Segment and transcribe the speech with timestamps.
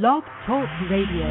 [0.00, 1.26] Blog Talk Radio.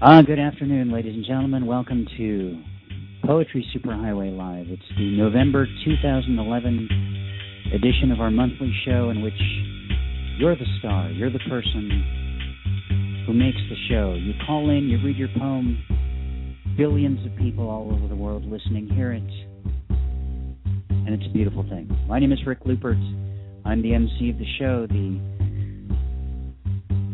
[0.00, 1.66] Ah, good afternoon, ladies and gentlemen.
[1.66, 2.62] Welcome to
[3.26, 4.68] Poetry Superhighway Live.
[4.70, 9.34] It's the November 2011 edition of our monthly show in which
[10.38, 14.14] you're the star, you're the person who makes the show.
[14.14, 15.84] You call in, you read your poem,
[16.76, 19.22] billions of people all over the world listening hear it,
[20.90, 21.88] and it's a beautiful thing.
[22.06, 22.98] My name is Rick Lupert.
[23.64, 25.18] I'm the MC of the show, the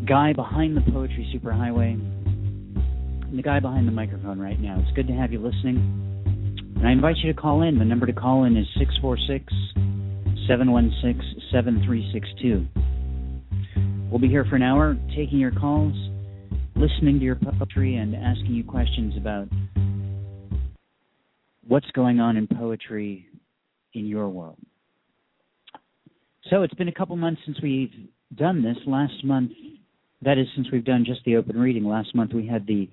[0.05, 4.83] guy behind the Poetry Superhighway, and the guy behind the microphone right now.
[4.85, 5.77] It's good to have you listening.
[6.77, 7.79] And I invite you to call in.
[7.79, 9.53] The number to call in is 646
[10.49, 12.67] 716 7362.
[14.11, 15.95] We'll be here for an hour taking your calls,
[16.83, 19.47] listening to your poetry, and asking you questions about
[21.69, 23.25] what's going on in poetry
[23.95, 24.59] in your world.
[26.51, 27.93] So it's been a couple months since we've
[28.35, 28.77] done this.
[28.85, 29.53] Last month,
[30.23, 31.85] that is, since we've done just the open reading.
[31.85, 32.91] Last month we had the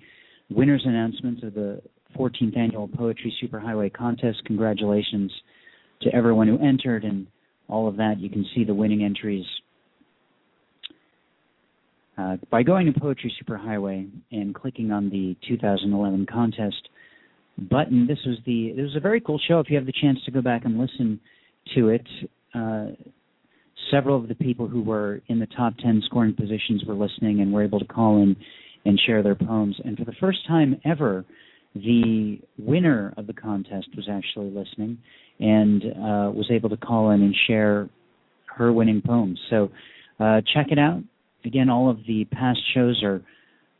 [0.51, 1.81] winners announcements of the
[2.15, 4.45] 14th annual Poetry Superhighway contest.
[4.45, 5.31] Congratulations
[6.01, 7.25] to everyone who entered and
[7.67, 8.19] all of that.
[8.19, 9.45] You can see the winning entries
[12.19, 16.89] uh, by going to Poetry Superhighway and clicking on the 2011 contest
[17.69, 18.07] button.
[18.07, 19.59] This was the it was a very cool show.
[19.59, 21.19] If you have the chance to go back and listen
[21.75, 22.07] to it,
[22.53, 22.87] uh,
[23.91, 27.53] several of the people who were in the top 10 scoring positions were listening and
[27.53, 28.35] were able to call in
[28.85, 29.75] and share their poems.
[29.83, 31.25] And for the first time ever,
[31.75, 34.97] the winner of the contest was actually listening
[35.39, 37.89] and uh, was able to call in and share
[38.57, 39.39] her winning poems.
[39.49, 39.69] So
[40.19, 41.01] uh, check it out.
[41.45, 43.21] Again, all of the past shows are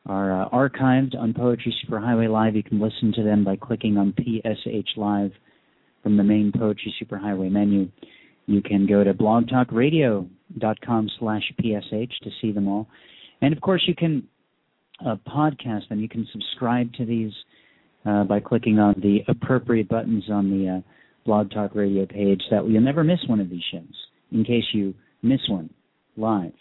[0.06, 2.56] are uh, archived on Poetry Superhighway Live.
[2.56, 5.32] You can listen to them by clicking on PSH Live
[6.02, 7.90] from the main Poetry Superhighway menu.
[8.48, 12.88] You can go to blogtalkradio.com slash PSH to see them all.
[13.42, 14.28] And of course, you can
[15.06, 16.00] uh, podcast them.
[16.00, 17.32] You can subscribe to these
[18.06, 20.82] uh, by clicking on the appropriate buttons on the uh,
[21.26, 22.42] Blog Talk Radio page.
[22.50, 23.84] That way you'll never miss one of these shows
[24.32, 25.70] in case you miss one
[26.18, 26.54] live.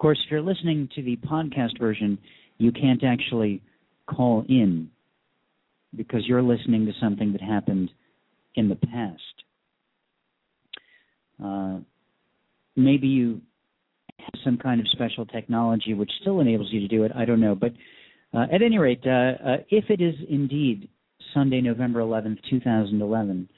[0.00, 2.16] Of course, if you're listening to the podcast version,
[2.56, 3.60] you can't actually
[4.06, 4.88] call in
[5.94, 7.90] because you're listening to something that happened
[8.54, 9.20] in the past.
[11.44, 11.80] Uh,
[12.76, 13.42] maybe you
[14.20, 17.12] have some kind of special technology which still enables you to do it.
[17.14, 17.54] I don't know.
[17.54, 17.72] But
[18.32, 20.88] uh, at any rate, uh, uh if it is indeed
[21.34, 23.50] Sunday, November 11th, 2011,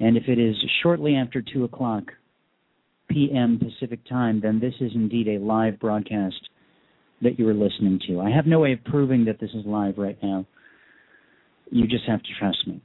[0.00, 2.12] and if it is shortly after 2 o'clock
[3.08, 3.58] p.m.
[3.58, 6.48] Pacific time, then this is indeed a live broadcast
[7.22, 8.20] that you are listening to.
[8.20, 10.46] I have no way of proving that this is live right now.
[11.70, 12.80] You just have to trust me.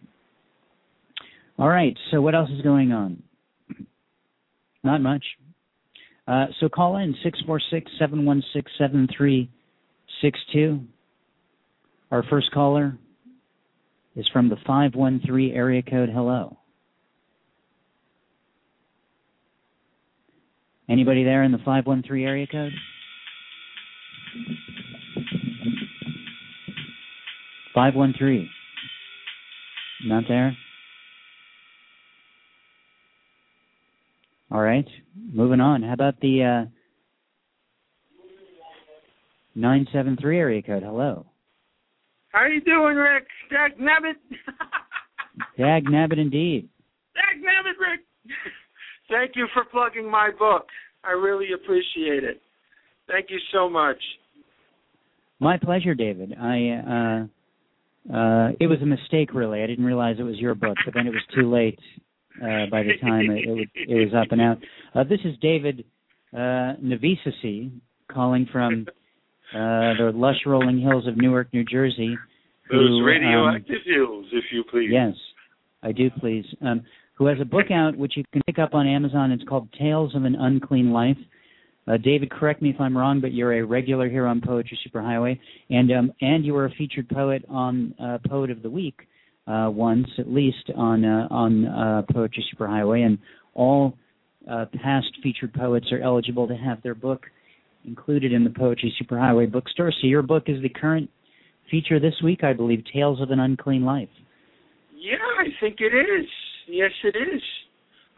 [1.59, 3.23] All right, so what else is going on?
[4.83, 5.23] Not much.
[6.28, 10.81] Uh, so call in 646 716 7362.
[12.12, 12.97] Our first caller
[14.16, 16.09] is from the 513 area code.
[16.09, 16.57] Hello.
[20.89, 22.73] Anybody there in the 513 area code?
[27.73, 28.49] Five one three.
[30.05, 30.55] Not there.
[34.51, 34.88] All right,
[35.33, 35.81] moving on.
[35.81, 36.66] How about the uh,
[39.55, 40.83] nine seven three area code?
[40.83, 41.25] Hello.
[42.29, 43.27] How are you doing, Rick?
[43.50, 44.17] Dag nabbit.
[45.57, 46.69] Dag nabbit, indeed.
[47.15, 48.01] Dag nabbit, Rick.
[49.09, 50.67] Thank you for plugging my book.
[51.03, 52.41] I really appreciate it.
[53.07, 53.97] Thank you so much.
[55.39, 56.33] My pleasure, David.
[56.39, 57.27] I
[58.09, 59.61] uh, uh, it was a mistake, really.
[59.61, 61.79] I didn't realize it was your book, but then it was too late
[62.41, 64.57] uh, by the time it, it, it, was up and out.
[64.93, 65.85] Uh, this is David
[66.37, 66.73] uh,
[68.11, 68.85] calling from
[69.53, 72.17] uh, the lush rolling hills of Newark, New Jersey.
[72.71, 74.89] Those who, radioactive um, hills, if you please.
[74.91, 75.13] Yes,
[75.81, 76.45] I do, please.
[76.61, 76.83] Um,
[77.15, 79.31] who has a book out which you can pick up on Amazon.
[79.31, 81.18] It's called Tales of an Unclean Life.
[81.88, 85.38] Uh, David, correct me if I'm wrong, but you're a regular here on Poetry Superhighway,
[85.69, 88.95] and um, and you were a featured poet on uh, Poet of the Week
[89.48, 93.18] uh, once at least on uh, on uh, Poetry Superhighway, and
[93.54, 93.98] all
[94.50, 97.25] uh, past featured poets are eligible to have their book
[97.86, 99.92] included in the Poetry Superhighway bookstore.
[99.92, 101.09] So your book is the current
[101.69, 104.09] feature this week, I believe, Tales of an Unclean Life.
[104.95, 106.27] Yeah, I think it is.
[106.68, 107.42] Yes, it is.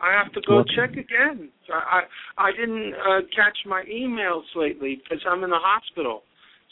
[0.02, 1.50] I have to go check again.
[1.74, 2.02] I
[2.38, 6.24] I, I didn't uh, catch my emails lately because I'm in the hospital.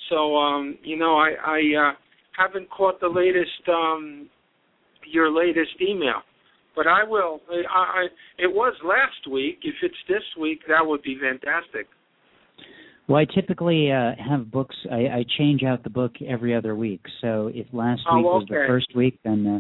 [0.10, 1.94] So um, you know, I I uh,
[2.38, 4.30] haven't caught the latest um,
[5.10, 6.22] your latest email,
[6.76, 7.42] but I will.
[7.50, 9.60] I, I it was last week.
[9.64, 11.88] If it's this week, that would be fantastic.
[13.08, 14.76] Well, I typically uh, have books.
[14.90, 17.02] I, I change out the book every other week.
[17.20, 19.60] So if last oh, week was the first week, then uh,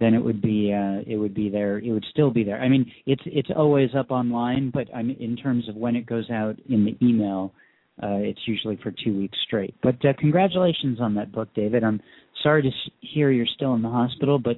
[0.00, 1.78] then it would be uh, it would be there.
[1.78, 2.60] It would still be there.
[2.60, 6.06] I mean, it's it's always up online, but I mean, in terms of when it
[6.06, 7.52] goes out in the email,
[8.02, 9.74] uh, it's usually for two weeks straight.
[9.82, 11.84] But uh, congratulations on that book, David.
[11.84, 12.00] I'm
[12.42, 12.70] sorry to
[13.00, 14.56] hear you're still in the hospital, but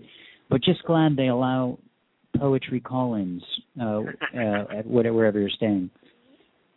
[0.48, 1.78] but just glad they allow
[2.38, 3.42] poetry call-ins
[3.80, 4.00] uh,
[4.36, 5.90] uh, at wherever you're staying.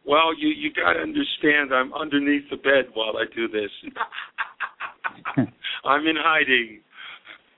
[0.07, 3.69] Well, you you got to understand, I'm underneath the bed while I do this.
[5.85, 6.79] I'm in hiding.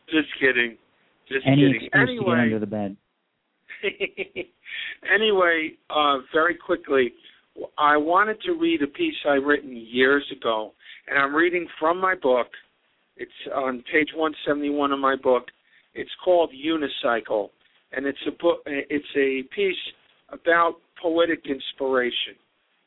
[0.10, 0.77] Just kidding.
[1.27, 1.75] Just Any kidding.
[1.75, 2.97] excuse anyway, to get under the bed.
[5.13, 7.13] anyway, uh, very quickly,
[7.77, 10.74] I wanted to read a piece I written years ago,
[11.07, 12.47] and I'm reading from my book.
[13.18, 15.45] It's on page 171 of my book.
[15.95, 17.50] It's called Unicycle,
[17.91, 18.59] and it's a book.
[18.65, 19.75] It's a piece
[20.29, 22.35] about poetic inspiration,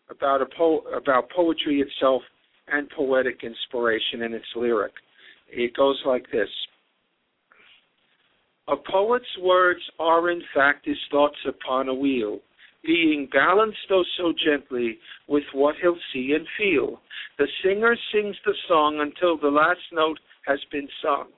[0.09, 2.23] about a po- about poetry itself
[2.69, 4.93] and poetic inspiration and its lyric.
[5.49, 6.49] It goes like this.
[8.71, 12.39] A poet's words are in fact his thoughts upon a wheel,
[12.85, 14.97] being balanced though so gently
[15.27, 17.01] with what he'll see and feel.
[17.37, 21.31] The singer sings the song until the last note has been sung,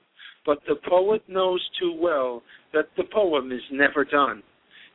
[0.45, 4.43] but the poet knows too well that the poem is never done.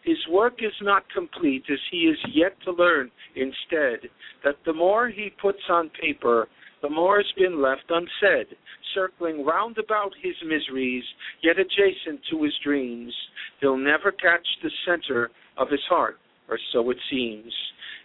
[0.04, 4.08] His work is not complete as he is yet to learn instead
[4.44, 6.46] that the more he puts on paper,
[6.82, 8.56] the more has been left unsaid,
[8.94, 11.04] circling round about his miseries,
[11.42, 13.12] yet adjacent to his dreams.
[13.60, 17.52] He'll never catch the center of his heart, or so it seems.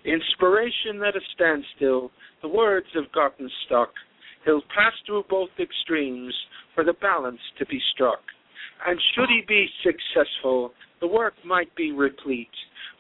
[0.06, 2.12] Inspiration at a standstill,
[2.42, 3.92] the words have gotten stuck.
[4.46, 6.34] He'll pass through both extremes
[6.76, 8.20] for the balance to be struck.
[8.86, 12.50] And should he be successful, the work might be replete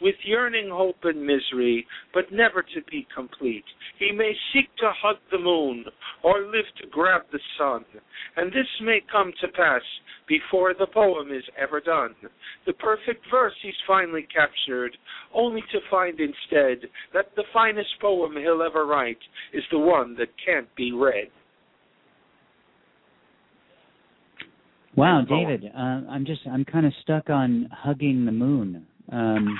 [0.01, 3.63] with yearning hope and misery, but never to be complete.
[3.97, 5.85] He may seek to hug the moon
[6.23, 7.85] or live to grab the sun,
[8.35, 9.81] and this may come to pass
[10.27, 12.15] before the poem is ever done.
[12.65, 14.97] The perfect verse he's finally captured,
[15.33, 19.17] only to find instead that the finest poem he'll ever write
[19.53, 21.29] is the one that can't be read.
[24.95, 28.85] Wow, David, uh, I'm just I'm kind of stuck on hugging the moon.
[29.11, 29.59] Um,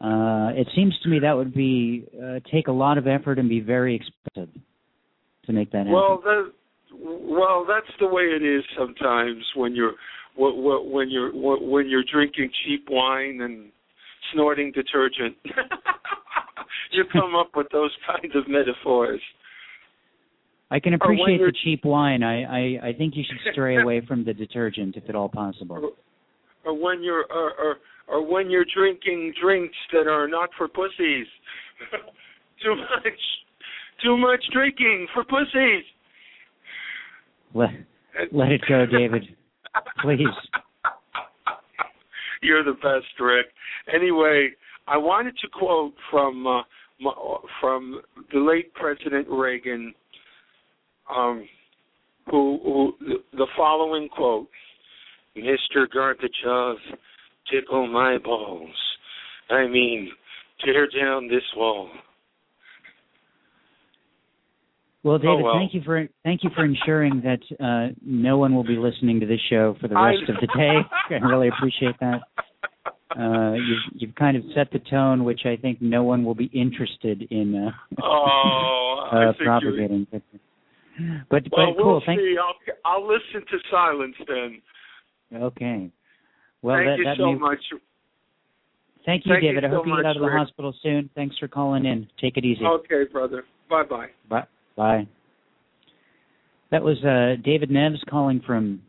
[0.00, 3.48] uh, it seems to me that would be uh, take a lot of effort and
[3.48, 4.52] be very expensive
[5.46, 5.92] to make that happen.
[5.92, 6.52] Well, that,
[6.98, 9.94] well, that's the way it is sometimes when you're
[10.36, 13.70] when you're when you're drinking cheap wine and
[14.32, 15.36] snorting detergent.
[16.92, 19.20] you come up with those kinds of metaphors.
[20.72, 22.22] I can appreciate the cheap wine.
[22.22, 25.76] I, I I think you should stray away from the detergent if at all possible.
[26.64, 27.76] Or, or when you're or, or
[28.08, 31.26] or when you're drinking drinks that are not for pussies.
[32.62, 33.20] too much
[34.02, 35.84] too much drinking for pussies.
[37.52, 37.70] Let
[38.32, 39.24] let it go, David.
[40.02, 40.20] Please.
[42.42, 43.46] You're the best, Rick.
[43.94, 44.48] Anyway,
[44.88, 46.62] I wanted to quote from uh,
[47.60, 48.00] from
[48.32, 49.94] the late President Reagan
[51.14, 51.46] um,
[52.30, 54.48] who, who the following quote,
[55.36, 55.86] Mr.
[55.94, 56.74] Gorbachev,
[57.50, 58.70] tickle my balls.
[59.50, 60.10] I mean,
[60.64, 61.90] tear down this wall.
[65.02, 65.54] Well, David, oh, well.
[65.58, 69.26] thank you for thank you for ensuring that uh, no one will be listening to
[69.26, 70.78] this show for the rest of the day.
[71.10, 72.20] I really appreciate that.
[73.18, 76.50] Uh, you've, you've kind of set the tone, which I think no one will be
[76.54, 80.06] interested in uh, oh, uh, propagating.
[81.30, 81.92] But, but, well, but cool.
[81.92, 82.36] We'll Thank see.
[82.38, 84.62] I'll, I'll listen to silence then.
[85.42, 85.90] Okay.
[86.60, 87.38] Well, Thank that, you that so may...
[87.38, 87.58] much.
[89.04, 89.62] Thank you, Thank David.
[89.64, 90.38] You I hope so you get out of the Rick.
[90.38, 91.10] hospital soon.
[91.14, 92.06] Thanks for calling in.
[92.20, 92.64] Take it easy.
[92.64, 93.44] Okay, brother.
[93.68, 94.06] Bye bye.
[94.28, 94.44] Bye.
[94.76, 95.08] Bye.
[96.70, 98.80] That was uh, David Neves calling from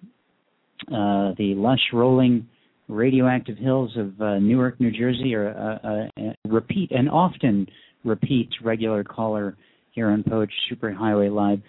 [0.88, 2.48] uh, the lush, rolling,
[2.88, 7.67] radioactive hills of uh, Newark, New Jersey, or uh, a repeat and often
[8.03, 9.57] repeat regular caller
[9.91, 11.62] here on Poetry Superhighway Live.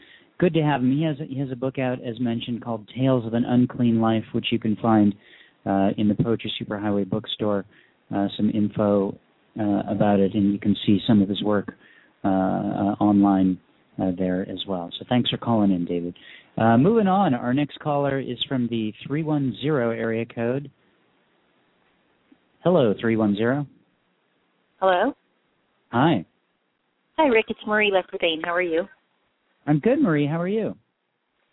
[0.44, 0.94] Good to have him.
[0.94, 4.24] He has he has a book out, as mentioned, called Tales of an Unclean Life,
[4.32, 5.14] which you can find
[5.64, 7.64] uh, in the Poetry Superhighway bookstore.
[8.14, 9.18] Uh, some info
[9.58, 11.72] uh, about it, and you can see some of his work
[12.24, 13.58] uh, online
[13.98, 14.90] uh, there as well.
[14.98, 16.14] So thanks for calling in, David.
[16.58, 19.66] Uh, moving on, our next caller is from the 310
[19.98, 20.70] area code.
[22.62, 23.66] Hello, 310.
[24.78, 25.14] Hello.
[25.90, 26.26] Hi.
[27.16, 27.46] Hi, Rick.
[27.48, 28.44] It's Marie Lecrivain.
[28.44, 28.86] How are you?
[29.66, 30.26] I'm good, Marie.
[30.26, 30.74] How are you?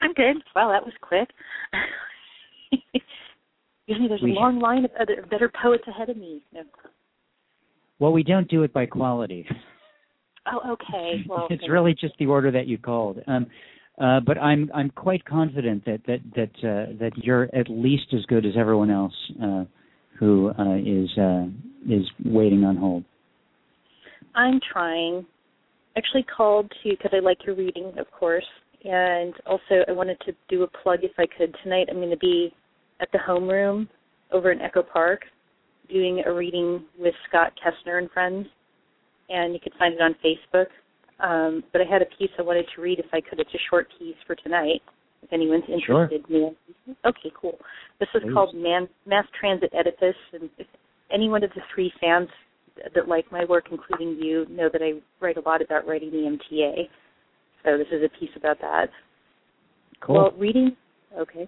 [0.02, 0.38] I'm good.
[0.56, 1.30] Wow, that was quick.
[3.88, 6.44] Usually there's We a long line of other better poets ahead of me.
[6.54, 6.62] No.
[8.00, 9.46] Well, we don't do it by quality.
[10.52, 11.24] Oh, okay.
[11.28, 13.20] Well, it's really just the order that you called.
[13.28, 13.48] Um,
[14.02, 18.26] uh, but I'm I'm quite confident that that that uh, that you're at least as
[18.26, 19.14] good as everyone else
[19.44, 19.66] uh,
[20.18, 21.46] who uh, is uh,
[21.88, 23.04] is waiting on hold.
[24.34, 25.26] I'm trying.
[25.98, 28.46] Actually, called to because I like your reading, of course,
[28.84, 31.88] and also I wanted to do a plug if I could tonight.
[31.90, 32.54] I'm going to be
[33.02, 33.88] at the homeroom
[34.32, 35.22] over in Echo Park
[35.92, 38.48] doing a reading with Scott Kessner and friends,
[39.30, 40.68] and you can find it on Facebook.
[41.20, 43.40] Um, but I had a piece I wanted to read if I could.
[43.40, 44.82] It's a short piece for tonight.
[45.22, 46.54] If anyone's interested, sure.
[47.06, 47.60] okay, cool.
[48.00, 48.34] This is Please.
[48.34, 50.66] called Man, Mass Transit Oedipus, and if
[51.14, 52.28] any one of the three fans
[52.96, 56.38] that like my work, including you, know that I write a lot about writing the
[56.38, 56.90] MTA.
[57.64, 58.88] So this is a piece about that.
[60.02, 60.16] Cool.
[60.16, 60.76] While reading,
[61.18, 61.48] okay.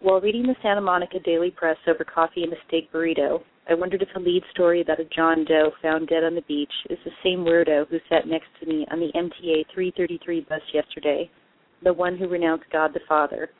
[0.00, 4.02] While reading the Santa Monica Daily Press over coffee and a steak burrito, I wondered
[4.02, 7.10] if the lead story about a John Doe found dead on the beach is the
[7.22, 11.30] same weirdo who sat next to me on the MTA 333 bus yesterday,
[11.82, 13.50] the one who renounced God the Father.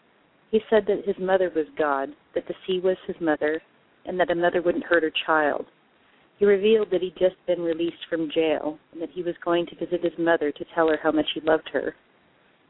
[0.51, 3.63] He said that his mother was God, that the sea was his mother,
[4.05, 5.67] and that a mother wouldn't hurt her child.
[6.41, 9.77] He revealed that he'd just been released from jail and that he was going to
[9.77, 11.95] visit his mother to tell her how much he loved her.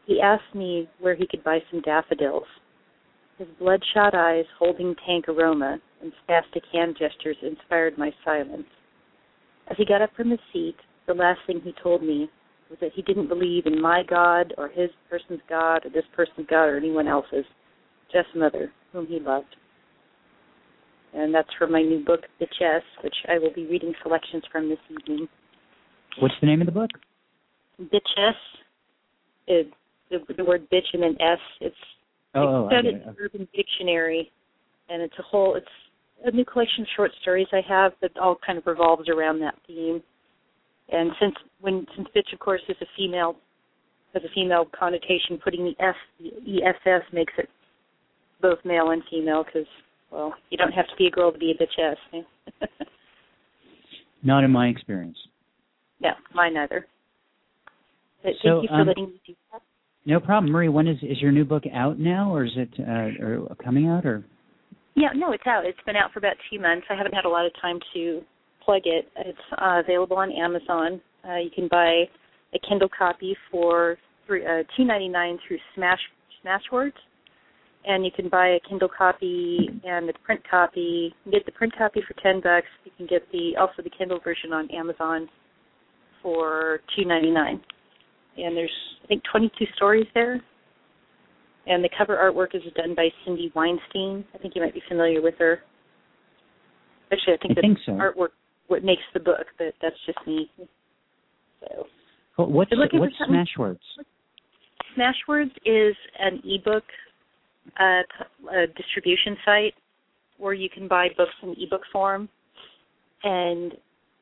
[0.07, 2.49] He asked me where he could buy some daffodils.
[3.39, 8.67] His bloodshot eyes holding tank aroma and spastic hand gestures inspired my silence.
[9.71, 12.29] As he got up from his seat, the last thing he told me
[12.71, 16.49] was that he didn't believe in my God or his person's God or this person's
[16.51, 17.45] God or anyone else's,
[18.13, 19.55] just Mother, whom he loved.
[21.15, 24.69] And that's from my new book, The Bitchess, which I will be reading selections from
[24.69, 25.29] this evening.
[26.21, 26.91] What's the name of the book?
[27.79, 28.35] The Bitchess,
[29.49, 29.73] it,
[30.11, 31.39] the, the word bitch and then S.
[31.61, 31.77] It's
[32.35, 34.31] Oh, oh, it's found in the Urban Dictionary,
[34.89, 35.57] and it's a whole.
[35.57, 35.67] It's
[36.25, 39.57] a new collection of short stories I have that all kind of revolves around that
[39.67, 40.01] theme.
[40.91, 43.37] And since when since bitch, of course, is a female
[44.15, 47.49] has a female connotation, putting the S the ESS makes it
[48.41, 49.69] both male and female because
[50.11, 52.25] well, you don't have to be a girl to be a bitch S.
[54.23, 55.17] Not in my experience.
[56.01, 56.87] yeah, mine neither.
[58.23, 59.63] But So, thank you for um, letting me do that.
[60.07, 60.69] No problem, Marie.
[60.69, 64.05] When is is your new book out now, or is it uh, or coming out,
[64.07, 64.25] or
[64.95, 65.65] Yeah, no, it's out.
[65.67, 66.87] It's been out for about two months.
[66.91, 68.23] I haven't had a lot of time to
[68.65, 69.09] plug it.
[69.19, 71.01] It's uh, available on Amazon.
[71.27, 72.05] Uh, you can buy
[72.55, 76.01] a Kindle copy for three, uh, two ninety nine through Smash
[76.45, 76.93] Smashwords,
[77.87, 81.15] and you can buy a Kindle copy and a print copy.
[81.25, 82.67] You can get the print copy for ten bucks.
[82.85, 85.29] You can get the also the Kindle version on Amazon
[86.23, 87.61] for two ninety nine.
[88.37, 88.73] And there's
[89.05, 90.41] I think twenty two stories there.
[91.67, 94.25] And the cover artwork is done by Cindy Weinstein.
[94.35, 95.61] I think you might be familiar with her.
[97.13, 97.93] Actually, I think I the think so.
[97.93, 98.31] artwork
[98.69, 100.51] what makes the book, but that's just me.
[101.61, 101.87] So
[102.39, 103.79] Well, what's You're looking for what's Smashwords?
[104.97, 106.85] Smashwords is an ebook
[107.67, 109.75] p- uh, distribution site
[110.39, 112.29] where you can buy books in ebook form,
[113.25, 113.75] and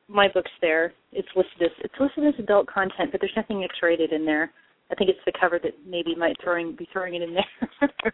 [0.07, 0.93] my book's there.
[1.13, 4.51] It's listed as it's listed as adult content, but there's nothing X-rated in there.
[4.91, 7.89] I think it's the cover that maybe might throwing be throwing it in there.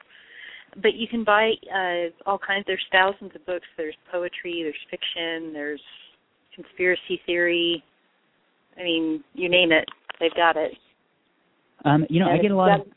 [0.81, 2.65] but you can buy uh, all kinds.
[2.67, 3.65] There's thousands of books.
[3.77, 4.61] There's poetry.
[4.63, 5.53] There's fiction.
[5.53, 5.81] There's
[6.55, 7.83] conspiracy theory.
[8.77, 9.85] I mean, you name it,
[10.19, 10.73] they've got it.
[11.85, 12.95] Um, you know, And I get a lot of got-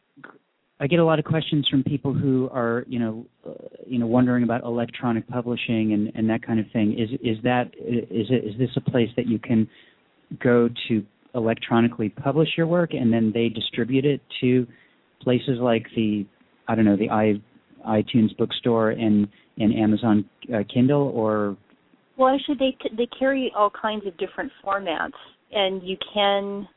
[0.81, 3.53] I get a lot of questions from people who are, you know, uh,
[3.87, 6.99] you know, wondering about electronic publishing and, and that kind of thing.
[6.99, 9.69] Is is that is it is this a place that you can
[10.43, 11.05] go to
[11.35, 14.67] electronically publish your work and then they distribute it to
[15.23, 16.25] places like the
[16.69, 17.41] I don't know the i
[17.87, 21.57] iTunes bookstore and and Amazon uh, Kindle or
[22.17, 25.13] Well, actually, they they carry all kinds of different formats,
[25.53, 26.69] and you can.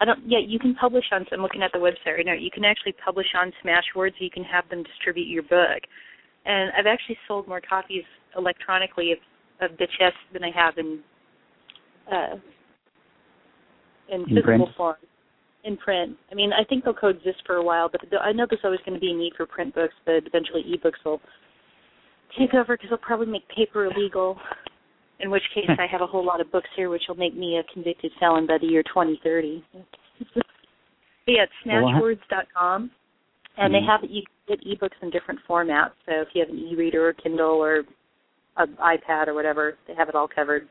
[0.00, 0.20] I don't.
[0.26, 1.24] Yeah, you can publish on.
[1.32, 2.34] I'm looking at the website right now.
[2.34, 4.14] You can actually publish on Smashwords.
[4.18, 5.82] You can have them distribute your book,
[6.44, 8.02] and I've actually sold more copies
[8.36, 9.18] electronically of
[9.60, 11.00] of the chest than I have in
[12.12, 12.36] uh,
[14.12, 14.68] in, In physical print?
[14.76, 14.96] form.
[15.64, 16.16] In print.
[16.30, 18.94] I mean, I think they'll coexist for a while, but I know there's always going
[18.94, 21.20] to be a need for print books, but eventually ebooks will
[22.38, 24.36] take over because they'll probably make paper illegal.
[25.20, 27.58] In which case, I have a whole lot of books here, which will make me
[27.58, 29.64] a convicted felon by the year 2030.
[29.72, 29.82] but
[31.26, 32.90] yeah, it's smashwords.com,
[33.56, 33.86] and they Mhm.
[33.86, 35.92] have you get ebooks in different formats.
[36.06, 37.84] So if you have an e-reader or Kindle or
[38.56, 40.68] an iPad or whatever, they have it all covered.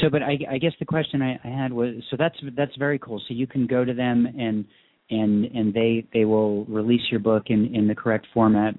[0.00, 2.98] So, but I, I guess the question I, I had was, so that's that's very
[2.98, 3.20] cool.
[3.28, 4.64] So you can go to them and
[5.10, 8.74] and and they they will release your book in in the correct format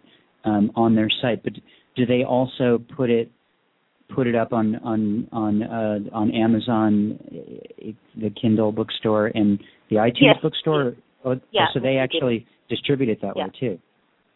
[0.46, 1.44] um, on their site.
[1.44, 1.54] But
[1.96, 3.32] do they also put it
[4.14, 7.20] put it up on on on uh, on Amazon,
[8.16, 10.36] the Kindle bookstore, and the iTunes yes.
[10.42, 10.94] bookstore?
[11.24, 13.46] Oh, yeah, so they actually distribute it that yeah.
[13.46, 13.80] way too.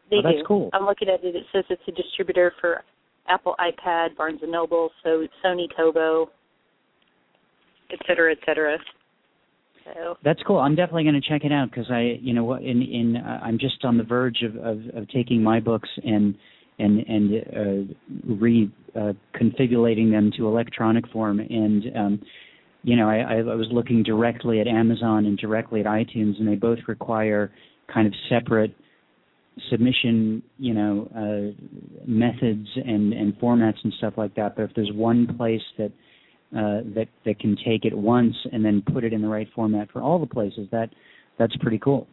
[0.09, 0.43] They oh, that's do.
[0.47, 0.69] cool.
[0.73, 1.35] I'm looking at it.
[1.35, 2.83] It says it's a distributor for
[3.27, 6.29] Apple iPad, Barnes and Noble, so Sony Kobo,
[7.91, 8.77] et cetera, et cetera.
[9.85, 10.17] So.
[10.23, 10.57] That's cool.
[10.57, 13.39] I'm definitely going to check it out because I, you know, what in in uh,
[13.43, 16.35] I'm just on the verge of, of of taking my books and
[16.79, 17.33] and and
[17.89, 21.39] uh, re uh, configurating them to electronic form.
[21.39, 22.21] And um,
[22.83, 26.55] you know I, I was looking directly at Amazon and directly at iTunes and they
[26.55, 27.51] both require
[27.93, 28.73] kind of separate
[29.69, 34.55] submission you know uh, methods and and formats and stuff like that.
[34.55, 35.91] But if there's one place that
[36.55, 39.91] uh, that that can take it once and then put it in the right format
[39.91, 40.89] for all the places that
[41.37, 42.07] that's pretty cool.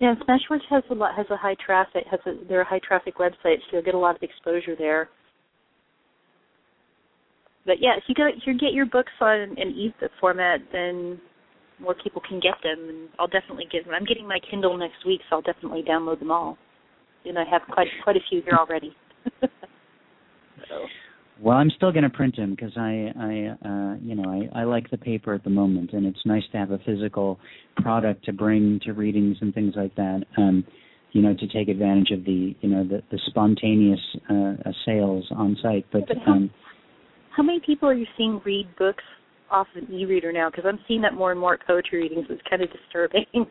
[0.00, 3.16] Yeah, Smashwords has a lot has a high traffic has a they're a high traffic
[3.18, 5.08] website, so you'll get a lot of exposure there.
[7.66, 11.20] But yeah, if you go if you get your books on an e-book format, then
[11.80, 13.94] more people can get them, and I'll definitely get them.
[13.94, 16.58] I'm getting my Kindle next week, so I'll definitely download them all.
[17.24, 18.94] And I have quite quite a few here already.
[19.40, 20.86] so.
[21.40, 24.64] Well, I'm still going to print them because I, I, uh, you know, I, I
[24.64, 27.40] like the paper at the moment, and it's nice to have a physical
[27.78, 30.24] product to bring to readings and things like that.
[30.38, 30.64] Um,
[31.10, 34.54] you know, to take advantage of the, you know, the, the spontaneous uh,
[34.84, 35.86] sales on site.
[35.92, 36.50] But, yeah, but how, um,
[37.36, 39.04] how many people are you seeing read books
[39.50, 40.50] off of an e-reader now?
[40.50, 42.26] Because I'm seeing that more and more at poetry readings.
[42.30, 43.26] It's kind of disturbing.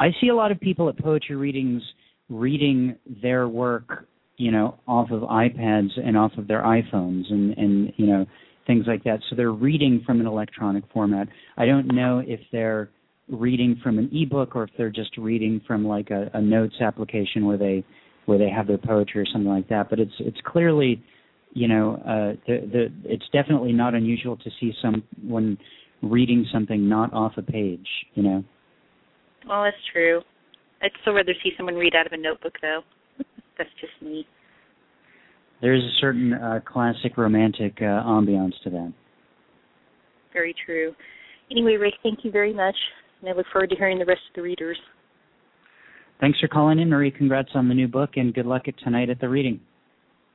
[0.00, 1.82] I see a lot of people at poetry readings
[2.28, 4.06] reading their work
[4.36, 8.26] you know, off of iPads and off of their iPhones and, and you know,
[8.66, 9.20] things like that.
[9.28, 11.28] So they're reading from an electronic format.
[11.56, 12.90] I don't know if they're
[13.28, 17.46] reading from an ebook or if they're just reading from like a, a notes application
[17.46, 17.84] where they
[18.26, 19.88] where they have their poetry or something like that.
[19.88, 21.02] But it's it's clearly,
[21.56, 25.56] you know, uh, the, the it's definitely not unusual to see someone
[26.02, 27.88] reading something not off a page.
[28.14, 28.44] You know.
[29.48, 30.20] Well, that's true.
[30.82, 32.80] I'd still rather see someone read out of a notebook, though
[33.56, 34.26] that's just me.
[35.62, 38.92] There's a certain uh, classic romantic uh, ambiance to that.
[40.34, 40.94] Very true.
[41.50, 42.76] Anyway, Rick, thank you very much,
[43.20, 44.76] and I look forward to hearing the rest of the readers.
[46.20, 47.10] Thanks for calling in, Marie.
[47.10, 49.60] Congrats on the new book, and good luck at tonight at the reading.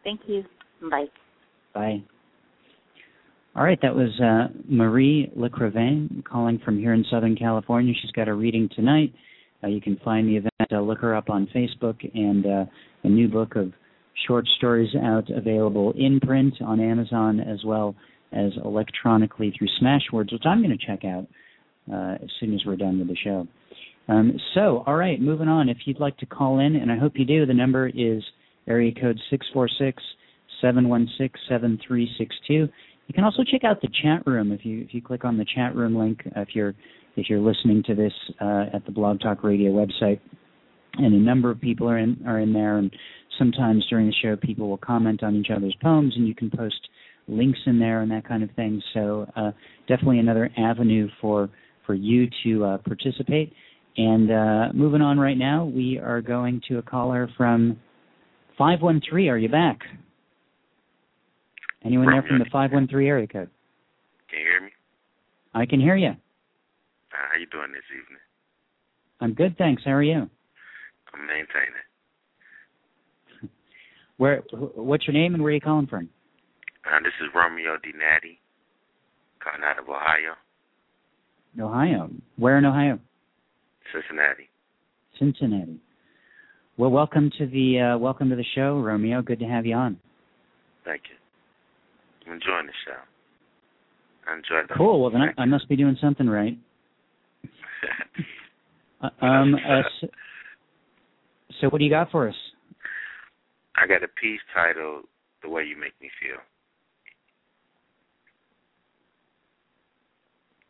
[0.04, 0.44] Thank you.
[0.90, 1.06] Bye.
[1.74, 2.04] Bye.
[3.56, 7.94] All right, that was uh, Marie Lecrivain calling from here in Southern California.
[8.02, 9.14] She's got a reading tonight.
[9.64, 10.72] Uh, you can find the event.
[10.72, 12.66] Uh, look her up on Facebook and uh,
[13.04, 13.74] a new book of
[14.26, 17.96] short stories out available in print on Amazon as well
[18.32, 21.28] as electronically through Smashwords, which I'm going to check out
[21.92, 23.48] uh, as soon as we're done with the show.
[24.08, 25.68] Um, so, all right, moving on.
[25.68, 28.24] If you'd like to call in, and I hope you do, the number is
[28.68, 30.02] area code six four six
[30.62, 32.68] seven one six seven three six two.
[33.08, 35.46] You can also check out the chat room if you if you click on the
[35.56, 36.74] chat room link if you're
[37.16, 40.20] if you're listening to this uh, at the Blog Talk Radio website.
[40.96, 42.92] And a number of people are in are in there, and
[43.40, 46.88] sometimes during the show, people will comment on each other's poems, and you can post
[47.28, 48.82] links in there and that kind of thing.
[48.94, 49.52] So uh,
[49.88, 51.50] definitely another avenue for
[51.86, 53.54] for you to uh, participate.
[53.98, 57.80] And uh, moving on right now, we are going to a caller from
[58.58, 59.30] 513.
[59.30, 59.80] Are you back?
[61.84, 63.50] Anyone there from the 513 area code?
[64.30, 64.70] Can you hear me?
[65.54, 66.10] I can hear you.
[66.10, 66.14] Uh,
[67.12, 68.20] how you doing this evening?
[69.20, 69.82] I'm good, thanks.
[69.84, 70.30] How are you?
[71.14, 71.82] I'm maintaining.
[74.18, 74.44] Where?
[74.52, 76.10] What's your name and where are you calling from?
[76.86, 78.40] Uh, this is Romeo D'Nati,
[79.44, 80.36] calling out of Ohio.
[81.60, 82.10] Ohio.
[82.38, 83.00] Where in Ohio?
[83.92, 84.50] Cincinnati.
[85.20, 85.80] Cincinnati.
[86.78, 89.22] Well, welcome to the uh, welcome to the show, Romeo.
[89.22, 89.98] Good to have you on.
[90.86, 91.21] Thank you.
[92.32, 92.98] I'm enjoying the show.
[94.26, 95.02] I enjoyed the Cool.
[95.02, 96.58] Well, then I, I must be doing something right.
[99.04, 99.56] uh, um.
[99.56, 100.08] Uh, so,
[101.60, 102.36] so, what do you got for us?
[103.76, 105.06] I got a piece titled
[105.44, 106.38] "The Way You Make Me Feel."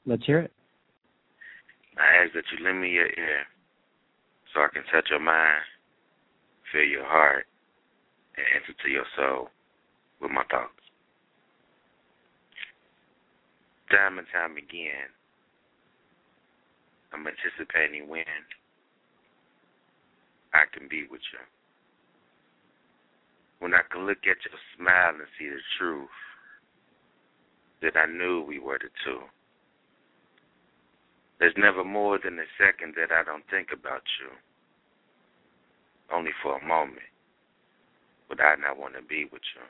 [0.08, 0.52] Let's hear it.
[1.98, 3.46] I ask that you lend me your ear
[4.52, 5.62] so I can touch your mind,
[6.72, 7.46] feel your heart,
[8.36, 9.50] and enter to your soul
[10.20, 10.81] with my thoughts.
[13.92, 15.12] Time and time again,
[17.12, 18.24] I'm anticipating when
[20.54, 21.44] I can be with you.
[23.60, 26.08] When I can look at your smile and see the truth
[27.82, 29.20] that I knew we were the two.
[31.40, 34.32] There's never more than a second that I don't think about you.
[36.16, 37.12] Only for a moment
[38.30, 39.66] would I not want to be with you.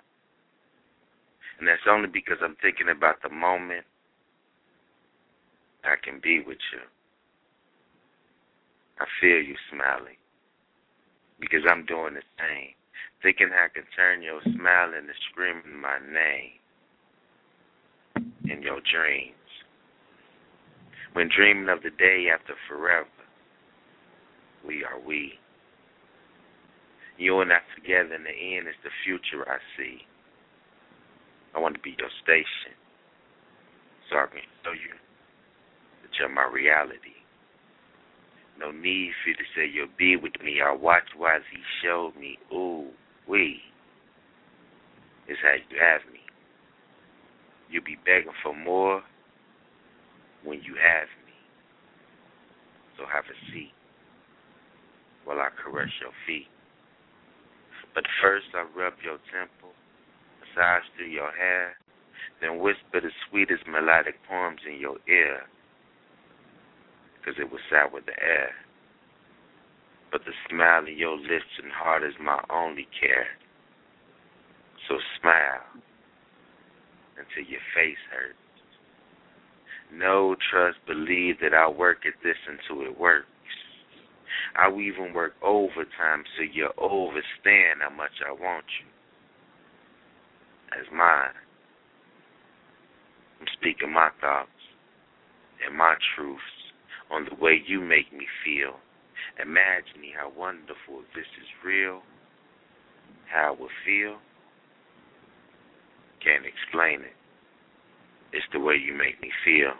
[1.57, 3.85] And that's only because I'm thinking about the moment
[5.83, 6.79] I can be with you.
[8.99, 10.17] I feel you smiling
[11.39, 12.75] because I'm doing the same.
[13.23, 16.61] Thinking I can turn your smile into screaming my name
[18.45, 19.35] in your dreams.
[21.13, 23.09] When dreaming of the day after forever,
[24.65, 25.33] we are we.
[27.17, 30.01] You and I together in the end is the future I see.
[31.55, 32.73] I want to be your station
[34.09, 34.95] so I can show you
[36.21, 37.17] you're my reality.
[38.59, 40.61] No need for you to say you'll be with me.
[40.61, 42.37] I watch while he showed me.
[42.53, 42.89] Ooh,
[43.27, 43.57] we
[45.27, 46.19] is how you have me.
[47.71, 49.01] You'll be begging for more
[50.43, 51.33] when you have me.
[52.97, 53.73] So have a seat
[55.25, 56.47] while I caress your feet.
[57.95, 59.73] But first I rub your temple,
[60.37, 61.73] massage through your hair,
[62.41, 65.41] then whisper the sweetest melodic poems in your ear,
[67.21, 68.49] because it will sour the air.
[70.11, 73.27] But the smile in your lips and heart is my only care.
[74.89, 75.61] So smile
[77.15, 78.35] until your face hurts.
[79.93, 83.27] No trust, believe that I'll work at this until it works.
[84.55, 88.87] I will even work overtime so you overstand how much I want you
[90.79, 91.35] as mine.
[93.39, 94.49] I'm speaking my thoughts
[95.65, 96.60] and my truths
[97.11, 98.79] on the way you make me feel.
[99.41, 102.01] Imagining how wonderful this is real,
[103.31, 104.17] how I will feel.
[106.23, 107.17] Can't explain it.
[108.33, 109.73] It's the way you make me feel.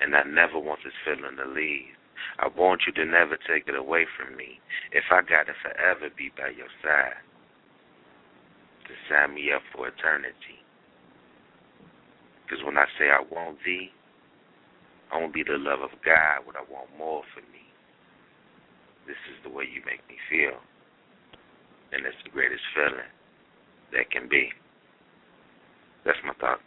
[0.00, 1.94] And I never want this feeling to leave.
[2.38, 4.60] I want you to never take it away from me.
[4.92, 7.22] If I got to forever be by your side,
[8.88, 10.62] to sign me up for eternity.
[12.42, 13.90] Because when I say I want thee,
[15.12, 17.62] only the love of God would I want more for me.
[19.06, 20.58] This is the way you make me feel.
[21.92, 23.10] And it's the greatest feeling
[23.92, 24.48] that can be.
[26.04, 26.60] That's my thought.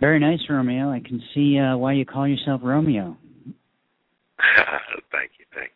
[0.00, 0.90] Very nice, Romeo.
[0.90, 3.16] I can see uh, why you call yourself Romeo.
[5.12, 5.74] thank you, thank you.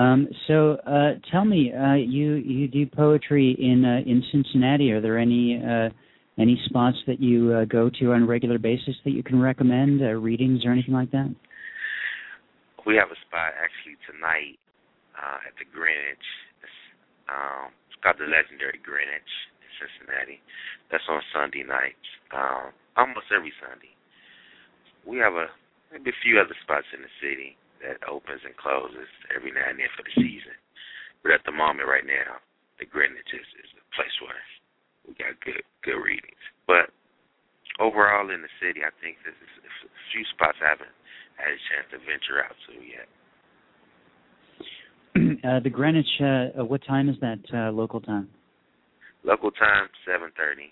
[0.00, 4.92] Um, so, uh, tell me, uh, you you do poetry in uh, in Cincinnati.
[4.92, 5.90] Are there any uh,
[6.38, 10.00] any spots that you uh, go to on a regular basis that you can recommend,
[10.00, 11.34] readings or anything like that?
[12.86, 14.58] We have a spot actually tonight
[15.46, 16.28] at the Greenwich.
[16.64, 16.78] It's,
[17.30, 20.42] um, it's called the Legendary Greenwich in Cincinnati.
[20.90, 23.94] That's on Sunday nights, um, almost every Sunday.
[25.06, 25.50] We have a
[25.90, 29.76] maybe a few other spots in the city that opens and closes every now and
[29.76, 30.56] then for the season.
[31.20, 32.40] But at the moment, right now,
[32.80, 34.38] the Greenwich is, is the place where
[35.06, 36.42] we got good good readings.
[36.66, 36.90] But
[37.80, 40.94] overall in the city, I think there's a few spots I haven't
[41.36, 43.08] had a chance to venture out to yet.
[45.42, 48.28] Uh, the Greenwich, uh, what time is that uh, local time?
[49.24, 50.70] Local time, 7.30.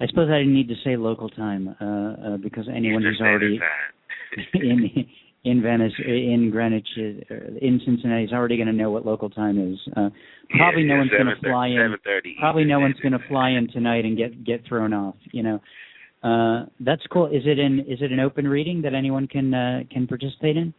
[0.00, 3.58] I suppose I didn't need to say local time uh, uh, because anyone who's already
[4.54, 5.06] in
[5.46, 9.56] in Venice, in Greenwich, uh, in Cincinnati is already going to know what local time
[9.72, 9.78] is.
[9.96, 10.10] Uh,
[10.50, 11.94] probably yeah, no one's going to fly in.
[12.40, 15.14] Probably no one's going to fly in tonight and get get thrown off.
[15.30, 15.60] You know,
[16.26, 17.26] uh, that's cool.
[17.26, 20.74] Is it an is it an open reading that anyone can uh, can participate in?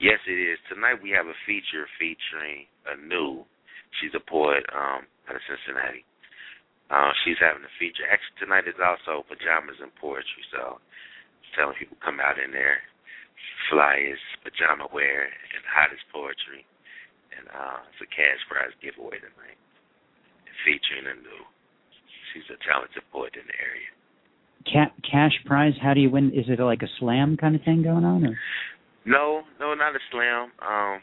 [0.00, 0.58] Yes, it is.
[0.72, 3.44] Tonight we have a feature featuring Anu.
[4.00, 6.08] She's a poet um, out of Cincinnati.
[6.88, 8.08] Uh, she's having a feature.
[8.08, 10.80] Actually, tonight is also pajamas and poetry, so
[11.56, 12.82] telling people come out in there,
[13.70, 16.66] flyers, pajama wear, and hottest poetry.
[17.34, 19.58] And uh, it's a cash prize giveaway tonight,
[20.62, 21.42] featuring a new.
[22.32, 23.90] She's a talented poet in the area.
[24.66, 25.74] Ca- cash prize?
[25.82, 26.32] How do you win?
[26.32, 28.24] Is it like a slam kind of thing going on?
[28.24, 28.34] Or?
[29.04, 30.50] No, no, not a slam.
[30.64, 31.02] Um,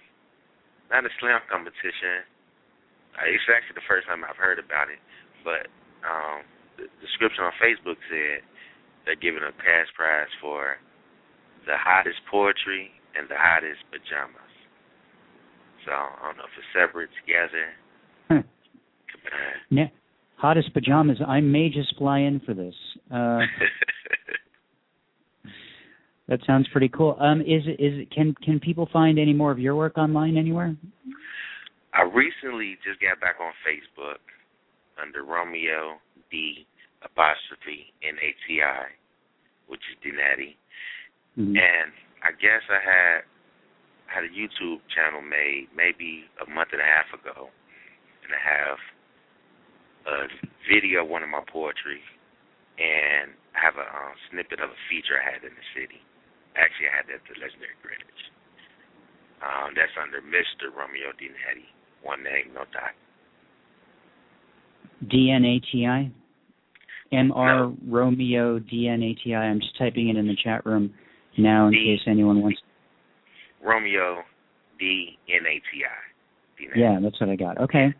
[0.89, 2.25] not a slam competition.
[3.15, 4.99] Uh, it's actually the first time I've heard about it,
[5.43, 5.67] but
[6.07, 6.47] um,
[6.79, 8.41] the description on Facebook said
[9.05, 10.79] they're giving a cash prize for
[11.65, 14.51] the hottest poetry and the hottest pajamas.
[15.85, 17.67] So I don't know if it's separate together.
[18.29, 18.43] Huh.
[19.69, 19.87] Yeah.
[20.37, 21.17] Hottest pajamas.
[21.25, 22.75] I may just fly in for this.
[23.11, 23.39] Uh,
[26.27, 27.15] that sounds pretty cool.
[27.19, 30.75] Um, is is can can people find any more of your work online anywhere?
[31.93, 34.23] I recently just got back on Facebook
[35.01, 35.97] under Romeo
[36.31, 36.65] D
[37.03, 38.85] apostrophe N A T I,
[39.67, 40.57] which is D'Nati.
[41.37, 41.57] Mhm.
[41.57, 41.91] And
[42.23, 43.23] I guess I had
[44.07, 47.49] had a YouTube channel made maybe a month and a half ago,
[48.23, 48.79] and I have
[50.05, 50.27] a
[50.67, 52.03] video of one of my poetry,
[52.77, 56.01] and I have a um, snippet of a feature I had in the city.
[56.55, 58.23] Actually, I had that at the legendary Greenwich.
[59.41, 60.69] Um, that's under Mr.
[60.75, 61.71] Romeo Dinati,
[62.03, 62.91] one name, no dot.
[65.07, 66.11] D N A T I.
[67.11, 67.77] M R No.
[67.87, 69.39] Romeo D N A T I.
[69.39, 70.93] I'm just typing it in the chat room
[71.37, 72.59] now in D- case anyone wants.
[73.63, 74.23] Romeo
[74.79, 76.11] D N A T I.
[76.75, 77.59] Yeah, that's what I got.
[77.59, 77.93] Okay.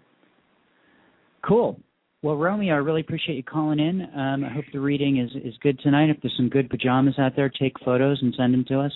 [1.44, 1.80] Cool.
[2.24, 4.02] Well, Romeo, I really appreciate you calling in.
[4.15, 6.10] Um, I hope the reading is is good tonight.
[6.10, 8.91] If there's some good pajamas out there, take photos and send them to us.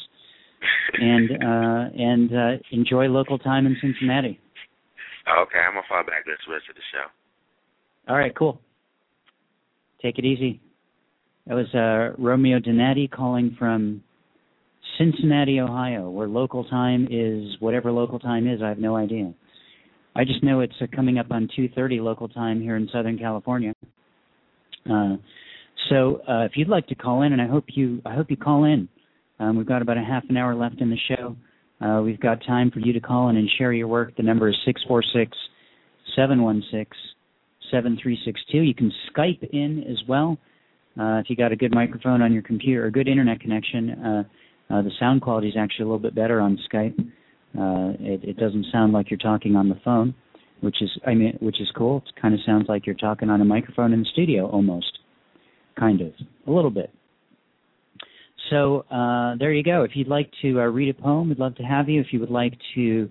[0.93, 4.39] And uh, and uh, enjoy local time in Cincinnati.
[5.27, 8.11] okay, I'm gonna fall back this rest of the show.
[8.11, 8.61] All right, cool.
[10.01, 10.61] Take it easy.
[11.47, 14.03] That was uh, Romeo D'Nati calling from
[14.97, 18.61] Cincinnati, Ohio, where local time is whatever local time is.
[18.61, 19.33] I have no idea.
[20.15, 23.73] I just know it's uh, coming up on 2:30 local time here in Southern California.
[24.89, 25.17] Uh,
[25.89, 28.37] so uh, if you'd like to call in, and I hope you, I hope you
[28.37, 28.87] call in.
[29.39, 31.35] Um, we've got about a half an hour left in the show.
[31.81, 34.15] Uh, we've got time for you to call in and share your work.
[34.15, 35.35] The number is six four six
[36.15, 36.95] seven one six
[37.71, 38.57] 7362.
[38.59, 40.37] You can Skype in as well.
[40.99, 44.23] Uh, if you got a good microphone on your computer, a good internet connection, uh,
[44.69, 46.99] uh, the sound quality is actually a little bit better on Skype.
[47.57, 50.13] Uh, it, it doesn't sound like you're talking on the phone,
[50.61, 52.03] which is, I mean, which is cool.
[52.05, 54.99] It kind of sounds like you're talking on a microphone in the studio, almost,
[55.79, 56.11] kind of,
[56.47, 56.91] a little bit.
[58.49, 59.83] So uh, there you go.
[59.83, 62.01] If you'd like to uh, read a poem, we'd love to have you.
[62.01, 63.09] If you would like to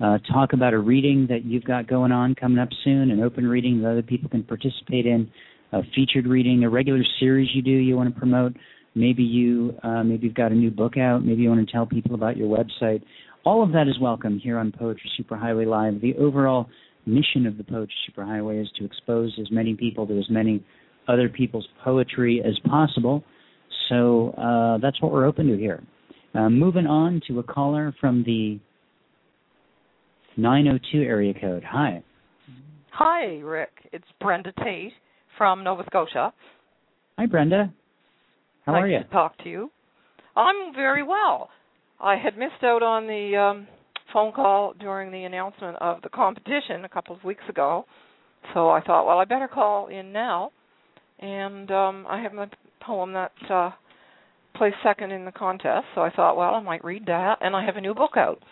[0.00, 3.46] uh, talk about a reading that you've got going on coming up soon, an open
[3.46, 5.30] reading that other people can participate in,
[5.72, 8.54] a featured reading, a regular series you do you want to promote.
[8.94, 11.24] Maybe you uh, maybe you've got a new book out.
[11.24, 13.02] Maybe you want to tell people about your website.
[13.44, 16.00] All of that is welcome here on Poetry Superhighway Live.
[16.00, 16.66] The overall
[17.06, 20.64] mission of the Poetry Superhighway is to expose as many people to as many
[21.08, 23.22] other people's poetry as possible.
[23.88, 25.82] So uh, that's what we're open to here.
[26.34, 28.58] Uh, moving on to a caller from the
[30.36, 31.62] 902 area code.
[31.64, 32.02] Hi.
[32.92, 33.88] Hi, Rick.
[33.92, 34.92] It's Brenda Tate
[35.36, 36.32] from Nova Scotia.
[37.18, 37.72] Hi, Brenda.
[38.66, 38.98] How nice are you?
[38.98, 39.70] to talk to you.
[40.36, 41.50] I'm very well.
[42.00, 43.68] I had missed out on the um,
[44.12, 47.84] phone call during the announcement of the competition a couple of weeks ago,
[48.52, 50.50] so I thought, well, I better call in now.
[51.20, 52.48] And um, I have my
[52.80, 53.70] poem that uh,
[54.56, 57.38] placed second in the contest, so I thought, well, I might read that.
[57.40, 58.42] And I have a new book out.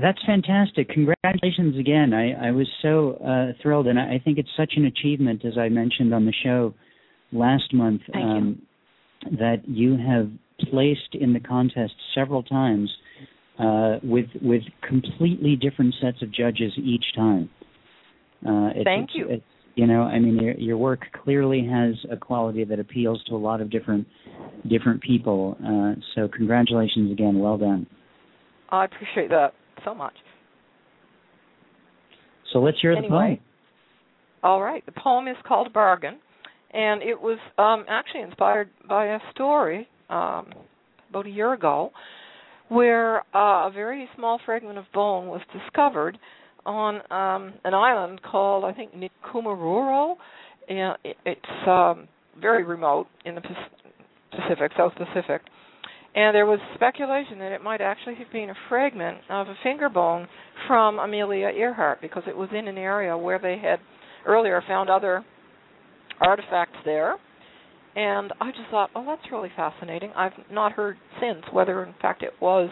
[0.00, 0.90] That's fantastic.
[0.90, 2.12] Congratulations again.
[2.14, 5.58] I, I was so uh, thrilled, and I, I think it's such an achievement, as
[5.58, 6.74] I mentioned on the show
[7.32, 8.30] last month, Thank you.
[8.30, 8.62] um,
[9.24, 10.30] that you have
[10.70, 12.90] placed in the contest several times
[13.58, 17.50] uh, with with completely different sets of judges each time.
[18.46, 19.28] Uh, it's, Thank it's- you.
[19.28, 23.34] It's, you know, I mean, your, your work clearly has a quality that appeals to
[23.34, 24.08] a lot of different
[24.68, 25.56] different people.
[25.64, 27.38] Uh, so, congratulations again.
[27.38, 27.86] Well done.
[28.70, 29.54] I appreciate that
[29.84, 30.14] so much.
[32.52, 33.38] So let's hear the poem.
[34.42, 34.84] All right.
[34.86, 36.18] The poem is called Bargain,
[36.72, 40.52] and it was um, actually inspired by a story um,
[41.10, 41.90] about a year ago
[42.68, 46.18] where uh, a very small fragment of bone was discovered
[46.66, 50.16] on um, an island called, I think, Nikumaroro.
[50.68, 53.40] And it, it's um, very remote in the
[54.30, 55.40] Pacific, South Pacific.
[56.14, 59.88] And there was speculation that it might actually have been a fragment of a finger
[59.88, 60.28] bone
[60.66, 63.78] from Amelia Earhart because it was in an area where they had
[64.26, 65.24] earlier found other
[66.20, 67.16] artifacts there.
[67.96, 70.12] And I just thought, oh, that's really fascinating.
[70.14, 72.70] I've not heard since whether, in fact, it was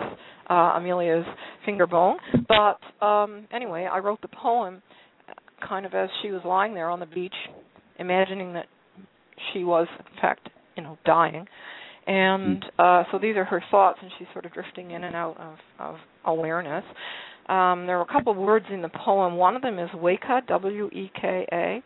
[0.49, 1.25] uh, Amelia's
[1.65, 2.19] finger bone.
[2.47, 4.83] But um, anyway, I wrote the poem
[5.67, 7.35] kind of as she was lying there on the beach,
[7.99, 8.67] imagining that
[9.53, 11.47] she was, in fact, you know, dying.
[12.07, 15.37] And uh, so these are her thoughts, and she's sort of drifting in and out
[15.41, 16.85] of, of awareness.
[17.49, 19.37] Um, there are a couple of words in the poem.
[19.37, 21.83] One of them is Weka, W E K A,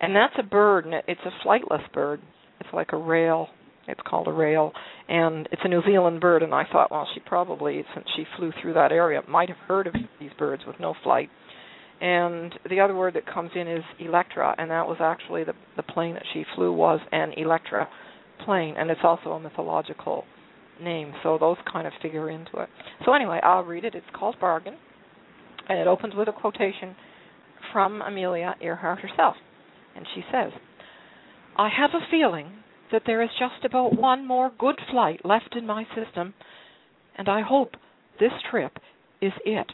[0.00, 2.20] and that's a bird, and it's a flightless bird.
[2.60, 3.48] It's like a rail.
[3.88, 4.72] It's called a rail,
[5.08, 6.42] and it's a New Zealand bird.
[6.42, 9.88] And I thought, well, she probably, since she flew through that area, might have heard
[9.88, 11.28] of these birds with no flight.
[12.00, 15.82] And the other word that comes in is Electra, and that was actually the the
[15.82, 17.88] plane that she flew was an Electra
[18.44, 20.24] plane, and it's also a mythological
[20.80, 21.12] name.
[21.22, 22.68] So those kind of figure into it.
[23.04, 23.94] So anyway, I'll read it.
[23.94, 24.76] It's called Bargain,
[25.68, 26.96] and it opens with a quotation
[27.72, 29.36] from Amelia Earhart herself,
[29.96, 30.52] and she says,
[31.56, 32.50] I have a feeling
[32.90, 36.34] that there is just about one more good flight left in my system,
[37.16, 37.72] and I hope
[38.20, 38.72] this trip
[39.20, 39.66] is it.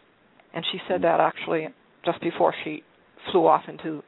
[0.54, 1.68] And she said that actually
[2.04, 2.82] just before she
[3.30, 4.02] flew off into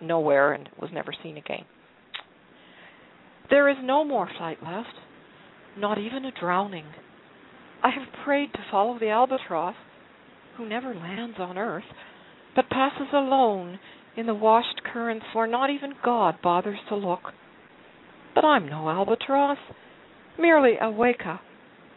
[0.00, 1.64] nowhere and was never seen again.
[3.50, 4.94] There is no more flight left,
[5.78, 6.86] not even a drowning.
[7.82, 9.74] I have prayed to follow the albatross,
[10.56, 11.84] who never lands on earth,
[12.54, 13.78] but passes alone
[14.16, 17.32] in the washed currents where not even God bothers to look.
[18.34, 19.58] But I'm no albatross,
[20.38, 21.40] merely a weka,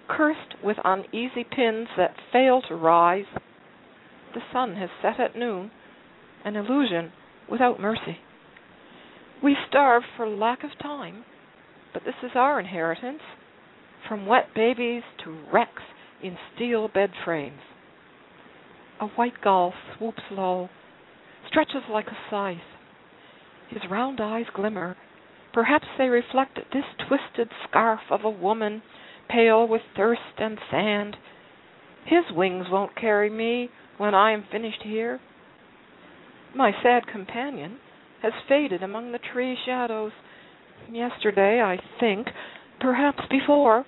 [0.07, 3.25] cursed with uneasy pins that fail to rise.
[4.33, 5.71] The sun has set at noon,
[6.45, 7.11] an illusion
[7.49, 8.17] without mercy.
[9.43, 11.23] We starve for lack of time,
[11.93, 13.21] but this is our inheritance,
[14.07, 15.83] from wet babies to wrecks
[16.23, 17.59] in steel bed frames.
[18.99, 20.69] A white gull swoops low,
[21.49, 22.57] stretches like a scythe.
[23.69, 24.95] His round eyes glimmer.
[25.53, 28.81] Perhaps they reflect this twisted scarf of a woman,
[29.29, 31.17] pale with thirst and sand.
[32.05, 35.19] His wings won't carry me when I am finished here.
[36.55, 37.79] My sad companion
[38.21, 40.11] has faded among the tree shadows.
[40.91, 42.27] Yesterday, I think,
[42.79, 43.85] perhaps before,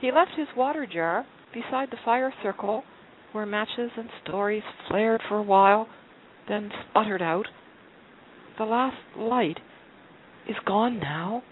[0.00, 2.84] he left his water jar beside the fire circle
[3.32, 5.88] where matches and stories flared for a while,
[6.48, 7.46] then sputtered out.
[8.58, 9.58] The last light
[10.48, 11.42] is gone now.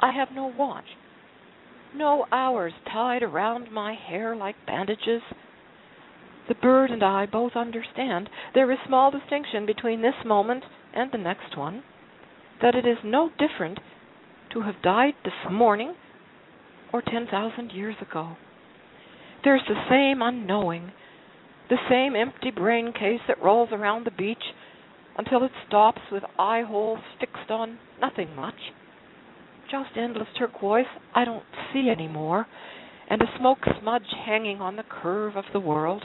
[0.00, 0.84] I have no watch,
[1.94, 5.22] no hours tied around my hair like bandages.
[6.48, 11.18] The bird and I both understand there is small distinction between this moment and the
[11.18, 11.82] next one,
[12.62, 13.78] that it is no different
[14.52, 15.94] to have died this morning
[16.92, 18.36] or 10,000 years ago.
[19.44, 20.92] There's the same unknowing,
[21.70, 24.42] the same empty brain case that rolls around the beach
[25.16, 28.54] until it stops with eye holes fixed on nothing much.
[29.70, 32.46] Just endless turquoise I don't see any more,
[33.08, 36.02] and a smoke smudge hanging on the curve of the world.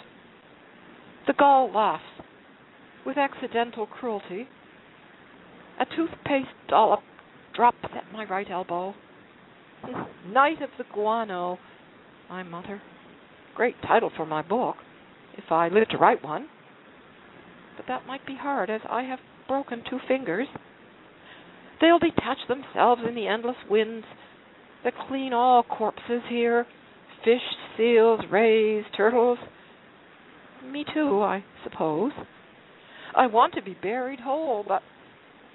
[1.26, 2.04] The gull laughs
[3.06, 4.48] with accidental cruelty.
[5.80, 7.02] A toothpaste dollop
[7.56, 8.94] drops at my right elbow.
[10.28, 11.58] Night of the Guano,
[12.30, 12.82] I mutter.
[13.56, 14.76] Great title for my book,
[15.38, 16.48] if I live to write one.
[17.78, 20.48] But that might be hard, as I have broken two fingers.
[21.82, 24.06] They'll detach themselves in the endless winds
[24.84, 26.66] that clean all corpses here
[27.24, 27.42] fish,
[27.76, 29.40] seals, rays, turtles.
[30.64, 32.12] Me too, I suppose.
[33.16, 34.84] I want to be buried whole, but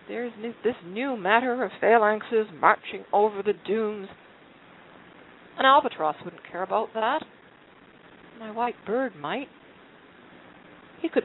[0.08, 0.32] there's
[0.64, 4.08] this new matter of phalanxes marching over the dunes.
[5.58, 7.22] An albatross wouldn't care about that
[8.40, 9.48] my white bird might.
[11.00, 11.24] He could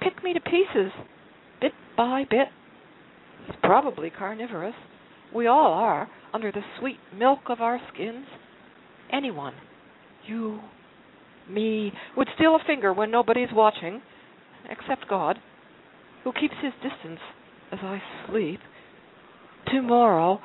[0.00, 0.92] pick me to pieces,
[1.60, 2.48] bit by bit.
[3.46, 4.74] He's probably carnivorous.
[5.34, 8.26] We all are, under the sweet milk of our skins.
[9.12, 9.54] Anyone,
[10.26, 10.60] you,
[11.48, 14.00] me, would steal a finger when nobody's watching,
[14.68, 15.38] except God,
[16.24, 17.20] who keeps his distance
[17.72, 18.60] as I sleep.
[19.72, 20.40] Tomorrow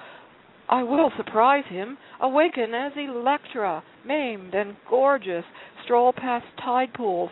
[0.69, 5.45] I will surprise him, awaken as Electra, maimed and gorgeous,
[5.83, 7.29] stroll past tide pools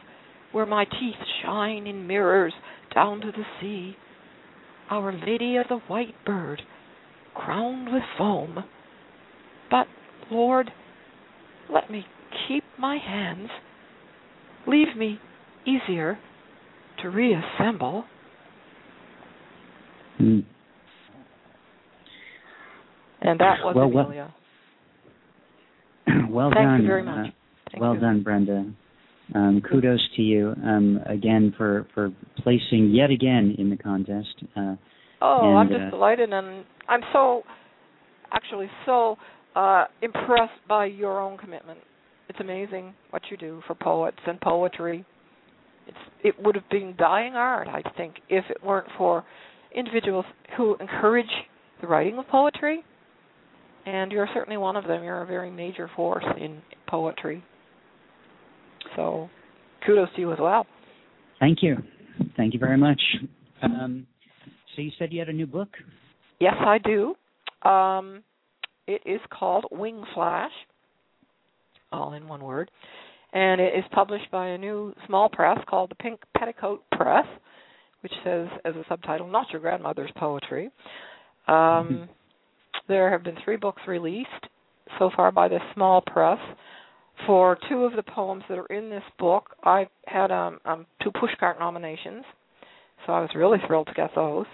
[0.53, 2.53] where my teeth shine in mirrors
[2.95, 3.97] down to the sea.
[4.89, 6.61] Our Lady of the White Bird,
[7.33, 8.63] crowned with foam.
[9.69, 9.87] But,
[10.31, 10.69] Lord,
[11.73, 12.05] let me
[12.47, 13.49] keep my hands.
[14.67, 15.19] Leave me
[15.65, 16.17] easier
[17.01, 18.05] to reassemble.
[20.21, 20.45] Mm.
[23.21, 24.33] And that was well, Amelia.
[26.05, 26.81] Well, well Thank done.
[26.81, 27.27] you very much.
[27.73, 28.01] Uh, well you.
[28.01, 28.73] done, Brenda.
[29.33, 32.11] Um, kudos to you um, again for, for
[32.43, 34.43] placing yet again in the contest.
[34.55, 34.75] Uh,
[35.25, 37.43] Oh, I'm just uh, delighted, and I'm so
[38.33, 39.15] actually so
[39.55, 41.79] uh, impressed by your own commitment.
[42.27, 45.05] It's amazing what you do for poets and poetry.
[45.87, 49.23] It's it would have been dying art, I think, if it weren't for
[49.73, 50.25] individuals
[50.57, 51.25] who encourage
[51.79, 52.83] the writing of poetry.
[53.85, 55.03] And you're certainly one of them.
[55.03, 57.43] You're a very major force in poetry.
[58.95, 59.29] So,
[59.85, 60.65] kudos to you as well.
[61.39, 61.77] thank you.
[62.37, 63.01] Thank you very much.
[63.61, 64.05] Um,
[64.75, 65.69] so you said you had a new book?
[66.39, 67.15] Yes, I do.
[67.67, 68.23] Um,
[68.87, 70.51] it is called Wing Flash,
[71.91, 72.69] all in one word,
[73.33, 77.25] and it is published by a new small press called the Pink Petticoat Press,
[78.01, 80.69] which says as a subtitle, "Not Your Grandmother's Poetry."
[81.47, 82.09] Um,
[82.87, 84.29] there have been three books released
[84.99, 86.39] so far by this small press.
[87.27, 91.11] For two of the poems that are in this book, I had um, um, two
[91.11, 92.25] pushcart nominations,
[93.05, 94.45] so I was really thrilled to get those.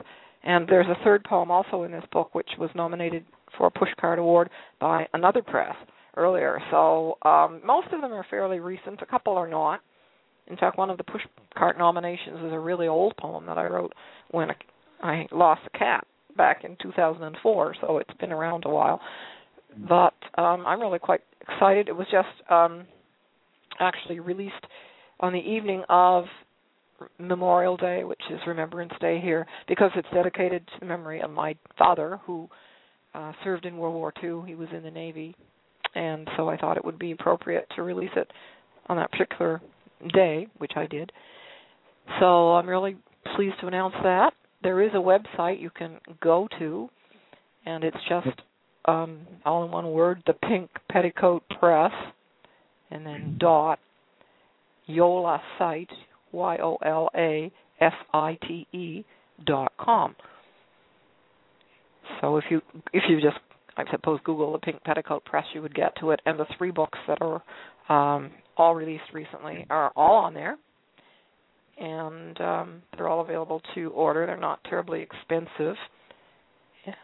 [0.43, 3.25] And there's a third poem also in this book, which was nominated
[3.57, 4.49] for a Pushcart Award
[4.79, 5.75] by another press
[6.15, 6.59] earlier.
[6.71, 9.01] So um, most of them are fairly recent.
[9.01, 9.81] A couple are not.
[10.47, 13.93] In fact, one of the Pushcart nominations is a really old poem that I wrote
[14.31, 14.49] when
[15.01, 16.05] I lost a cat
[16.37, 17.75] back in 2004.
[17.81, 19.01] So it's been around a while.
[19.87, 21.87] But um, I'm really quite excited.
[21.87, 22.85] It was just um,
[23.79, 24.53] actually released
[25.19, 26.25] on the evening of
[27.17, 31.55] Memorial Day, which is Remembrance Day here, because it's dedicated to the memory of my
[31.77, 32.49] father, who
[33.13, 34.41] uh, served in World War II.
[34.47, 35.35] He was in the Navy,
[35.95, 38.29] and so I thought it would be appropriate to release it
[38.87, 39.61] on that particular
[40.13, 41.11] day, which I did.
[42.19, 42.97] So I'm really
[43.35, 46.89] pleased to announce that there is a website you can go to,
[47.65, 48.41] and it's just
[48.85, 51.91] um, all in one word: the Pink Petticoat Press,
[52.91, 53.79] and then dot
[54.85, 55.91] Yola site
[56.31, 59.05] y o l a s i t e
[59.45, 60.15] dot com.
[62.21, 62.61] So if you
[62.93, 63.37] if you just
[63.77, 66.21] I suppose Google the Pink Petticoat Press, you would get to it.
[66.25, 67.41] And the three books that are
[67.89, 70.57] um, all released recently are all on there,
[71.77, 74.25] and um, they're all available to order.
[74.25, 75.75] They're not terribly expensive,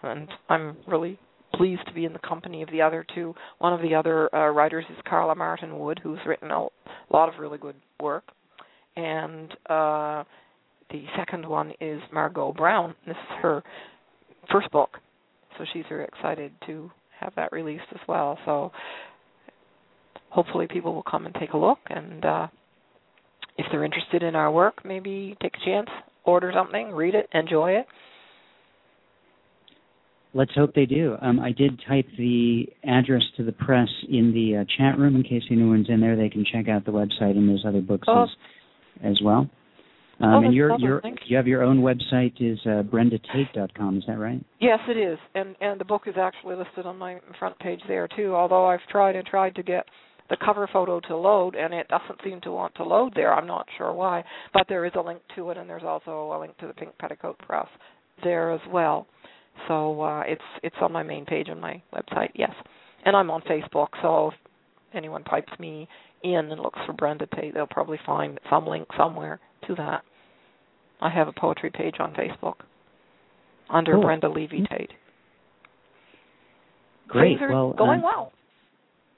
[0.04, 1.18] and I'm really
[1.56, 3.34] pleased to be in the company of the other two.
[3.60, 6.68] One of the other uh, writers is Carla Martin Wood, who's written a
[7.12, 8.24] lot of really good work,
[8.96, 10.24] and uh,
[10.92, 12.96] the second one is Margot Brown.
[13.08, 13.64] This is her
[14.52, 14.98] first book,
[15.58, 18.38] so she's very excited to have that released as well.
[18.46, 18.72] So
[20.30, 22.48] hopefully people will come and take a look and uh
[23.58, 25.88] if they're interested in our work, maybe take a chance,
[26.26, 27.86] order something, read it, enjoy it.
[30.36, 31.16] Let's hope they do.
[31.22, 35.24] Um, I did type the address to the press in the uh, chat room in
[35.24, 36.18] case anyone's in there.
[36.18, 38.24] They can check out the website and those other books oh.
[38.24, 38.30] as,
[39.14, 39.50] as well.
[40.20, 44.18] Um, oh, and your your you have your own website is uh, brendatate.com, is that
[44.18, 44.44] right?
[44.60, 48.08] Yes, it is, and and the book is actually listed on my front page there
[48.16, 48.34] too.
[48.36, 49.86] Although I've tried and tried to get
[50.30, 53.34] the cover photo to load, and it doesn't seem to want to load there.
[53.34, 54.24] I'm not sure why,
[54.54, 56.98] but there is a link to it, and there's also a link to the Pink
[56.98, 57.68] Petticoat Press
[58.24, 59.08] there as well.
[59.68, 62.30] So uh, it's it's on my main page on my website.
[62.36, 62.52] Yes,
[63.06, 63.88] and I'm on Facebook.
[64.02, 64.34] So if
[64.94, 65.88] anyone pipes me
[66.24, 70.04] in and looks for Brenda Tate, they'll probably find some link somewhere to that.
[71.02, 72.56] I have a poetry page on Facebook
[73.70, 74.04] under cool.
[74.04, 74.92] Brenda Levy Tate.
[77.08, 77.38] Great.
[77.40, 78.32] Well, going um, well.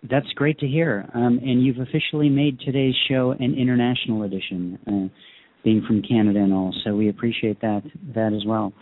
[0.09, 1.09] That's great to hear.
[1.13, 5.13] Um, and you've officially made today's show an international edition, uh,
[5.63, 6.73] being from Canada and all.
[6.83, 7.81] So we appreciate that
[8.13, 8.73] that as well.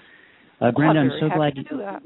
[0.62, 1.54] Uh, Brenda, I'm, I'm so glad.
[1.80, 2.02] that.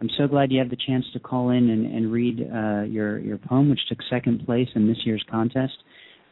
[0.00, 3.18] I'm so glad you had the chance to call in and, and read uh, your
[3.18, 5.74] your poem, which took second place in this year's contest.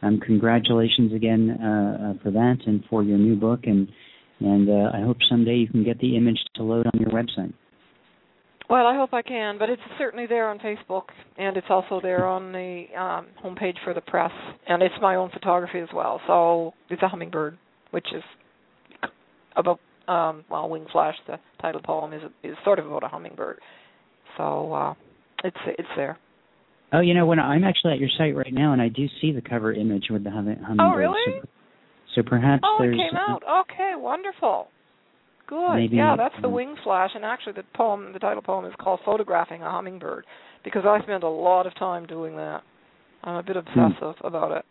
[0.01, 3.87] Um, congratulations again uh, uh, for that and for your new book, and
[4.39, 7.53] and uh, I hope someday you can get the image to load on your website.
[8.69, 11.03] Well, I hope I can, but it's certainly there on Facebook,
[11.37, 14.31] and it's also there on the um, homepage for the press,
[14.67, 16.21] and it's my own photography as well.
[16.27, 17.57] So it's a hummingbird,
[17.91, 18.23] which is
[19.55, 21.15] about um, well, Wing Flash.
[21.27, 23.59] The title poem is is sort of about a hummingbird.
[24.37, 24.93] So uh,
[25.43, 26.17] it's it's there.
[26.91, 29.31] Oh, you know, when I'm actually at your site right now, and I do see
[29.31, 30.77] the cover image with the hummingbird.
[30.79, 31.41] Oh, really?
[31.41, 31.47] So,
[32.15, 32.95] so perhaps oh, there's.
[32.95, 33.41] it came out.
[33.61, 34.67] Okay, wonderful.
[35.47, 35.75] Good.
[35.75, 39.01] Maybe, yeah, that's the wing flash, and actually the poem, the title poem, is called
[39.03, 40.25] "Photographing a Hummingbird,"
[40.63, 42.61] because I spend a lot of time doing that.
[43.23, 43.79] I'm a bit Hmm.
[43.81, 44.65] obsessive about it,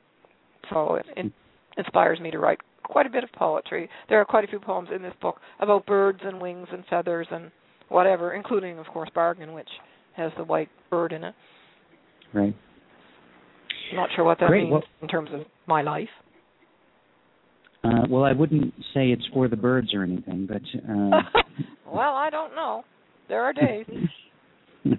[0.70, 1.32] so it, it
[1.76, 2.60] inspires me to write
[2.92, 3.88] quite a bit of poetry.
[4.10, 7.26] There are quite a few poems in this book about birds and wings and feathers
[7.30, 7.50] and
[7.88, 9.68] whatever, including, of course, Bargain, which
[10.14, 11.34] has the white bird in it.
[12.34, 12.54] Right.
[13.90, 16.08] I'm not sure what that Great, means well- in terms of my life.
[17.84, 20.62] Uh, well, I wouldn't say it's for the birds or anything, but.
[20.88, 21.20] Uh,
[21.92, 22.84] well, I don't know.
[23.28, 23.86] There are days.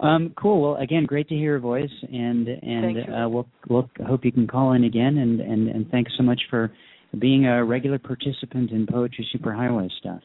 [0.00, 0.60] um, cool.
[0.60, 4.46] Well, again, great to hear your voice, and and uh, we'll we'll hope you can
[4.46, 6.70] call in again, and and and thanks so much for
[7.18, 10.20] being a regular participant in Poetry Superhighway stuff.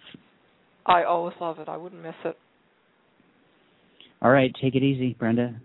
[0.86, 1.69] I always love it.
[1.69, 2.38] I wouldn't miss it.
[4.21, 5.55] All right, take it easy, Brenda.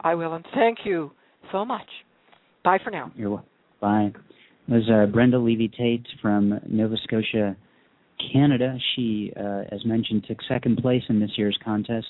[0.00, 1.12] I will, and thank you
[1.52, 1.86] so much.
[2.64, 3.12] Bye for now.
[3.16, 3.44] You're wel-
[3.80, 4.12] bye.
[4.68, 7.56] It was uh, Brenda Levy Tate from Nova Scotia,
[8.32, 8.76] Canada.
[8.94, 12.06] She, uh, as mentioned, took second place in this year's contest.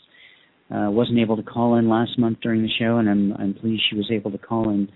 [0.70, 3.82] Uh, wasn't able to call in last month during the show, and I'm I'm pleased
[3.88, 4.88] she was able to call in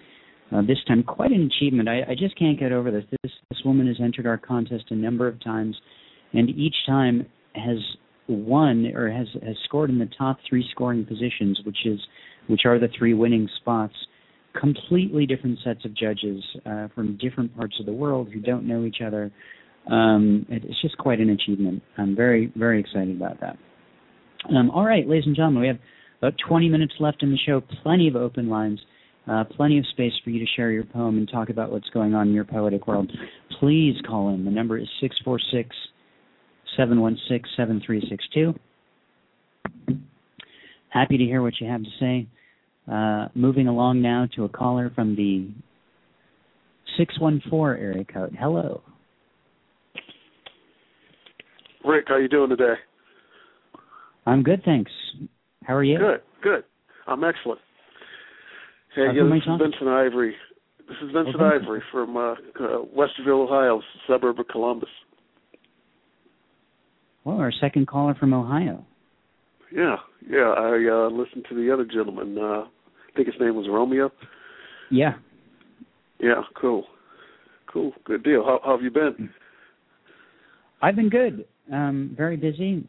[0.54, 1.02] uh, this time.
[1.02, 1.88] Quite an achievement.
[1.88, 3.04] I, I just can't get over this.
[3.22, 5.76] This this woman has entered our contest a number of times,
[6.32, 7.78] and each time has
[8.28, 12.00] won or has has scored in the top three scoring positions, which is
[12.48, 13.94] which are the three winning spots
[14.58, 18.84] completely different sets of judges uh, from different parts of the world who don't know
[18.84, 19.30] each other.
[19.90, 21.82] Um, it's just quite an achievement.
[21.98, 23.56] I'm very, very excited about that.
[24.54, 25.78] Um, all right, ladies and gentlemen, we have
[26.18, 27.62] about 20 minutes left in the show.
[27.82, 28.80] Plenty of open lines,
[29.28, 32.14] uh, plenty of space for you to share your poem and talk about what's going
[32.14, 33.10] on in your poetic world.
[33.60, 34.44] Please call in.
[34.44, 35.74] The number is 646
[36.76, 38.54] 716 7362.
[40.88, 42.26] Happy to hear what you have to say.
[42.90, 45.48] Uh, moving along now to a caller from the
[46.98, 48.36] 614 area code.
[48.38, 48.82] Hello.
[51.84, 52.74] Rick, how you doing today?
[54.26, 54.90] I'm good, thanks.
[55.64, 55.98] How are you?
[55.98, 56.64] Good, good.
[57.06, 57.60] I'm excellent.
[58.94, 60.34] Hey, yeah, who am I this is Vincent Ivory.
[60.86, 62.36] This is Vincent Oh, Ivory from uh, uh,
[62.96, 64.90] Westerville, Ohio, suburb of Columbus.
[67.24, 68.84] Well, our second caller from Ohio.
[69.74, 69.96] Yeah,
[70.28, 70.52] yeah.
[70.58, 72.36] I uh, listened to the other gentleman.
[72.36, 74.10] Uh, I think his name was Romeo.
[74.90, 75.14] Yeah.
[76.20, 76.84] Yeah, cool,
[77.72, 78.44] cool, good deal.
[78.44, 79.30] How, how have you been?
[80.82, 81.46] I've been good.
[81.72, 82.86] Um, very busy.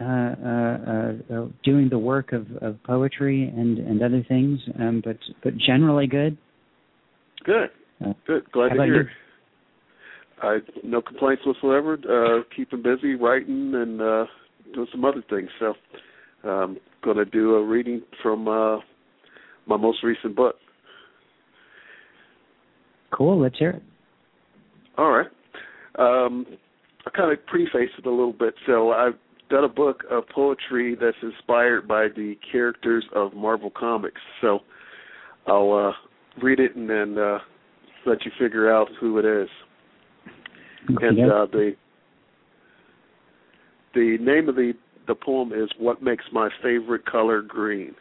[0.00, 5.16] Uh, uh, uh, doing the work of, of poetry and, and other things, um, but
[5.44, 6.36] but generally good.
[7.44, 7.68] Good,
[8.26, 8.50] good.
[8.52, 9.02] Glad to hear.
[9.02, 9.08] you?
[10.42, 11.98] I no complaints whatsoever.
[12.08, 14.24] Uh, keeping busy, writing, and uh,
[14.74, 15.50] doing some other things.
[15.60, 15.74] So,
[16.48, 18.78] um, going to do a reading from uh,
[19.66, 20.56] my most recent book.
[23.12, 23.40] Cool.
[23.40, 23.82] Let's hear it.
[24.96, 25.28] All right.
[25.98, 26.46] Um,
[27.06, 28.54] I kind of preface it a little bit.
[28.66, 29.18] So I've
[29.52, 34.20] done a book of poetry that's inspired by the characters of Marvel Comics.
[34.40, 34.60] So
[35.46, 37.38] I'll uh, read it and then uh,
[38.06, 39.48] let you figure out who it is.
[40.88, 41.22] And Okay.
[41.22, 41.76] uh, the
[43.94, 44.72] the name of the
[45.06, 47.94] the poem is "What Makes My Favorite Color Green."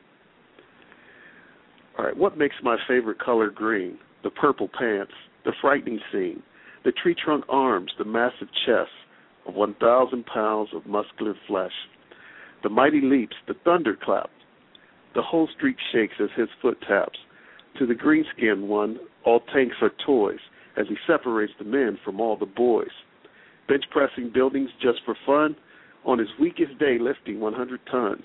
[2.00, 3.98] All right, what makes my favorite color green?
[4.24, 5.12] The purple pants,
[5.44, 6.42] the frightening scene,
[6.86, 8.90] the tree trunk arms, the massive chest
[9.48, 11.72] of 1,000 pounds of muscular flesh,
[12.64, 14.30] the mighty leaps, the thunderclap.
[15.16, 17.18] The whole street shakes as his foot taps.
[17.80, 20.40] To the green skinned one, all tanks are toys
[20.78, 22.92] as he separates the men from all the boys.
[23.68, 25.56] Bench pressing buildings just for fun,
[26.06, 28.24] on his weakest day lifting 100 tons.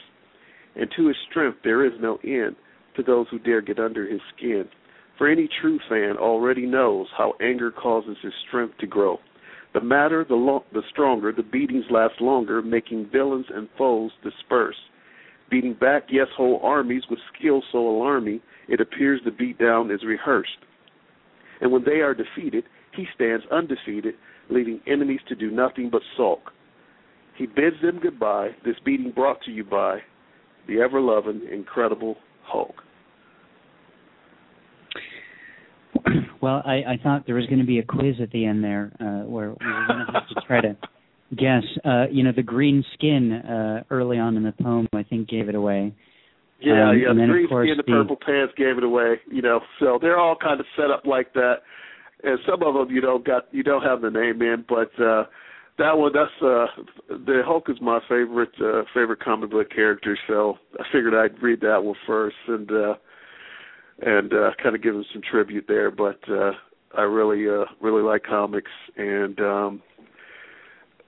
[0.75, 2.57] And to his strength there is no end
[2.97, 4.65] to those who dare get under his skin.
[5.19, 9.19] For any true fan already knows how anger causes his strength to grow.
[9.77, 14.75] The madder, the, lo- the stronger, the beatings last longer, making villains and foes disperse.
[15.51, 20.57] Beating back, yes, whole armies with skill so alarming, it appears the beatdown is rehearsed.
[21.61, 22.65] And when they are defeated,
[22.95, 24.15] he stands undefeated,
[24.49, 26.53] leaving enemies to do nothing but sulk.
[27.37, 29.99] He bids them goodbye, this beating brought to you by
[30.67, 32.77] the ever loving, incredible Hulk.
[36.43, 38.93] Well, I, I thought there was going to be a quiz at the end there,
[39.01, 40.77] uh, where we were going to have to try to
[41.35, 41.65] guess.
[41.85, 45.49] Uh, you know, the green skin uh, early on in the poem, I think, gave
[45.49, 45.93] it away.
[46.61, 47.11] Yeah, Um, yeah.
[47.11, 49.15] and The then, of green course, skin, the the- purple pants gave it away.
[49.31, 51.63] You know, so they're all kind of set up like that.
[52.23, 55.25] And some of them you don't got you don't have the name in, but uh
[55.79, 56.67] that one that's uh
[57.09, 61.61] the Hulk is my favorite uh favorite comic book character, so I figured I'd read
[61.61, 62.95] that one first and uh
[64.01, 66.53] and uh kind of give him some tribute there, but uh
[66.97, 69.83] I really uh really like comics and um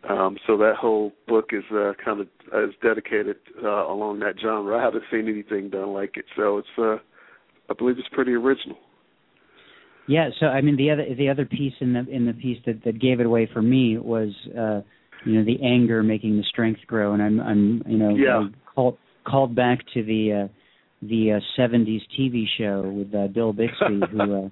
[0.08, 4.78] um so that whole book is uh kind of is dedicated uh along that genre.
[4.78, 6.96] I haven't seen anything done like it, so it's uh
[7.70, 8.78] I believe it's pretty original.
[10.06, 12.82] Yeah, so I mean the other the other piece in the in the piece that
[12.84, 14.80] that gave it away for me was uh
[15.26, 18.48] you know the anger making the strength grow and I'm I'm you know Yeah.
[18.74, 20.48] Called called back to the uh
[21.02, 24.48] the uh, 70s TV show with uh, Bill Bixby who uh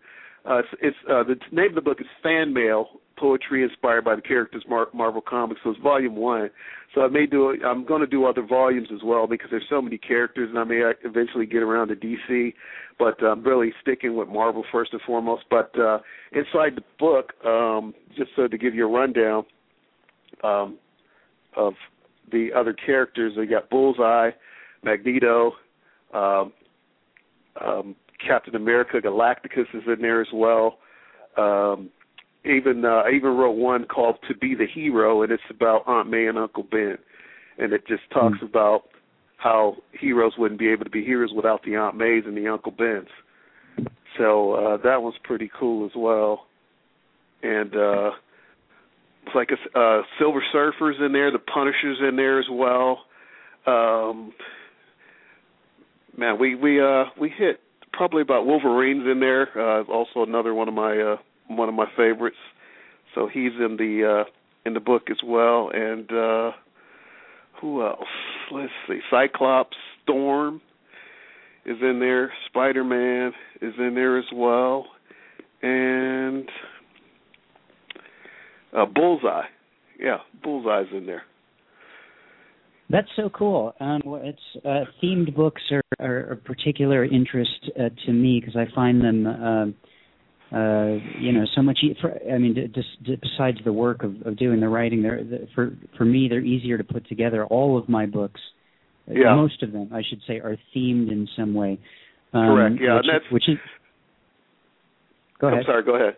[0.47, 4.15] Uh, it's, it's uh, the name of the book is Fan Mail: Poetry Inspired by
[4.15, 5.61] the Characters Mar- Marvel Comics.
[5.63, 6.49] So it's volume one.
[6.93, 7.57] So I may do.
[7.65, 10.63] I'm going to do other volumes as well because there's so many characters, and I
[10.63, 12.53] may eventually get around to DC.
[12.99, 15.43] But I'm really sticking with Marvel first and foremost.
[15.49, 15.99] But uh,
[16.31, 19.45] inside the book, um, just so to give you a rundown
[20.43, 20.77] um,
[21.55, 21.73] of
[22.31, 23.33] the other characters.
[23.35, 24.31] They got Bullseye,
[24.83, 25.53] Magneto,
[26.13, 26.53] um,
[27.63, 27.95] um,
[28.25, 30.77] Captain America, Galacticus is in there as well.
[31.37, 31.89] Um,
[32.45, 36.09] even uh, I even wrote one called "To Be the Hero," and it's about Aunt
[36.09, 36.97] May and Uncle Ben,
[37.57, 38.49] and it just talks mm.
[38.49, 38.83] about
[39.37, 42.71] how heroes wouldn't be able to be heroes without the Aunt Mays and the Uncle
[42.71, 43.07] Bens.
[44.17, 46.45] So uh, that one's pretty cool as well.
[47.41, 48.11] And uh,
[49.25, 52.99] it's like a uh, Silver Surfers in there, the Punishers in there as well.
[53.65, 54.33] Um,
[56.17, 57.59] man, we we uh we hit
[57.91, 59.49] probably about Wolverines in there.
[59.57, 61.17] Uh, also another one of my uh,
[61.47, 62.37] one of my favorites.
[63.15, 64.29] So he's in the uh,
[64.65, 65.69] in the book as well.
[65.73, 66.51] And uh,
[67.61, 68.07] who else?
[68.51, 68.99] Let's see.
[69.09, 70.61] Cyclops, Storm
[71.65, 72.31] is in there.
[72.49, 73.31] Spider Man
[73.61, 74.85] is in there as well.
[75.61, 76.49] And
[78.75, 79.45] uh, Bullseye.
[79.99, 81.23] Yeah, Bullseye's in there.
[82.89, 83.73] That's so cool.
[83.79, 88.73] Um, it's uh, themed books are, are a particular interest uh, to me because I
[88.75, 89.25] find them,
[90.53, 91.79] uh, you know, so much.
[91.83, 95.47] E- for, I mean, just besides the work of, of doing the writing, they're, the,
[95.55, 97.45] for for me, they're easier to put together.
[97.45, 98.39] All of my books,
[99.09, 99.35] uh, yeah.
[99.35, 101.79] most of them, I should say, are themed in some way.
[102.33, 102.75] Um, Correct.
[102.79, 103.57] Yeah, which, that's which is.
[105.39, 105.59] Go ahead.
[105.59, 105.83] I'm sorry.
[105.83, 106.17] Go ahead.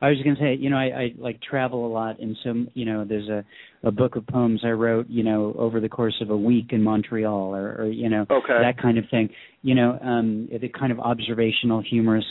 [0.00, 2.66] I was going to say, you know, I, I like travel a lot, and so
[2.74, 3.44] you know, there's a
[3.86, 6.82] a book of poems I wrote, you know, over the course of a week in
[6.82, 8.58] Montreal, or, or you know, okay.
[8.60, 9.30] that kind of thing.
[9.62, 12.24] You know, um, the kind of observational, humorous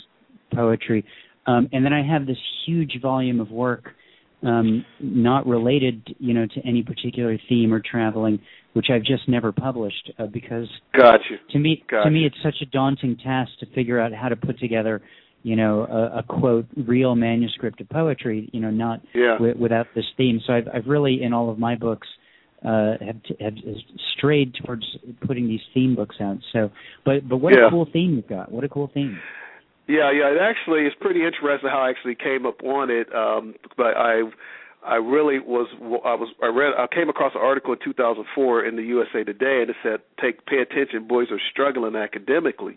[0.54, 1.04] poetry,
[1.46, 3.90] um, and then I have this huge volume of work,
[4.42, 8.40] um, not related, you know, to any particular theme or traveling,
[8.74, 11.36] which I've just never published uh, because gotcha.
[11.52, 12.04] to me, gotcha.
[12.04, 15.02] to me, it's such a daunting task to figure out how to put together
[15.46, 19.34] you know, a, a quote real manuscript of poetry, you know, not yeah.
[19.34, 20.40] w- without this theme.
[20.44, 22.08] So I've, I've really, in all of my books,
[22.64, 23.54] uh, have, t- have
[24.16, 24.82] strayed towards
[25.24, 26.38] putting these theme books out.
[26.52, 26.72] So,
[27.04, 27.68] but but what yeah.
[27.68, 28.50] a cool theme you've got!
[28.50, 29.20] What a cool theme.
[29.88, 30.30] Yeah, yeah.
[30.34, 33.06] It actually is pretty interesting how I actually came up on it.
[33.14, 34.22] Um, but I,
[34.84, 35.68] I really was.
[36.04, 36.28] I was.
[36.42, 36.74] I read.
[36.76, 40.46] I came across an article in 2004 in the USA Today, and it said, "Take
[40.46, 42.74] pay attention, boys are struggling academically."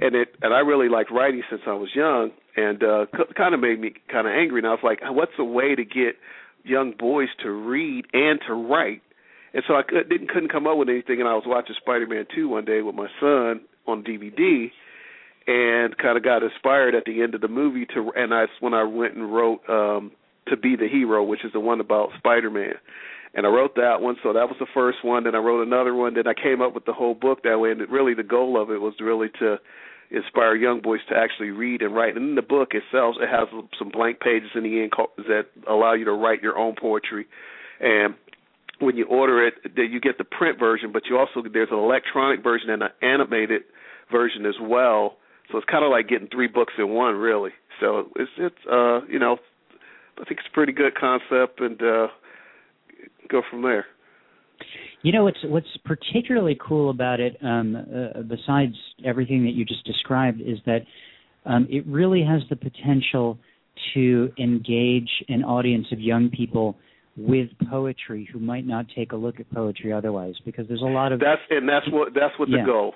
[0.00, 3.54] and it and I really liked writing since I was young, and uh, c- kind
[3.54, 4.60] of made me kind of angry.
[4.60, 6.16] And I was like, what's a way to get
[6.64, 9.02] young boys to read and to write?
[9.54, 11.20] And so I could, didn't couldn't come up with anything.
[11.20, 14.70] And I was watching Spider-Man 2 one day with my son on DVD,
[15.46, 18.12] and kind of got inspired at the end of the movie to.
[18.16, 20.12] And that's when I went and wrote um,
[20.48, 22.74] "To Be the Hero," which is the one about Spider-Man
[23.36, 24.16] and I wrote that one.
[24.22, 25.24] So that was the first one.
[25.24, 26.14] Then I wrote another one.
[26.14, 27.70] Then I came up with the whole book that way.
[27.70, 29.58] And it, really, the goal of it was really to
[30.10, 32.16] inspire young boys to actually read and write.
[32.16, 33.46] And in the book itself, it has
[33.78, 34.92] some blank pages in the end
[35.28, 37.26] that allow you to write your own poetry.
[37.78, 38.14] And
[38.78, 42.42] when you order it, you get the print version, but you also there's an electronic
[42.42, 43.62] version and an animated
[44.10, 45.16] version as well.
[45.50, 47.52] So it's kind of like getting three books in one, really.
[47.80, 49.36] So it's it's uh you know
[50.20, 51.80] I think it's a pretty good concept and.
[51.82, 52.06] uh
[53.28, 53.86] go from there.
[55.02, 58.74] You know what's what's particularly cool about it, um, uh, besides
[59.04, 60.80] everything that you just described, is that
[61.44, 63.38] um, it really has the potential
[63.94, 66.76] to engage an audience of young people
[67.16, 71.12] with poetry who might not take a look at poetry otherwise, because there's a lot
[71.12, 72.58] of that's and that's what that's what yeah.
[72.62, 72.94] the goal.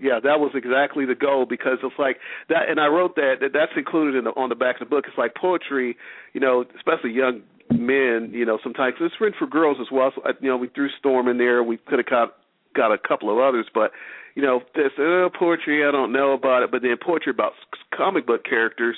[0.00, 2.18] Yeah, that was exactly the goal because it's like
[2.48, 3.36] that, and I wrote that.
[3.40, 5.06] that that's included in the, on the back of the book.
[5.08, 5.96] It's like poetry,
[6.32, 10.12] you know, especially young men, you know, sometimes it's written for girls as well.
[10.14, 11.62] So, you know, we threw Storm in there.
[11.62, 12.36] We could have got
[12.74, 13.90] got a couple of others, but
[14.34, 17.52] you know, this uh, poetry I don't know about it, but then poetry about
[17.96, 18.96] comic book characters,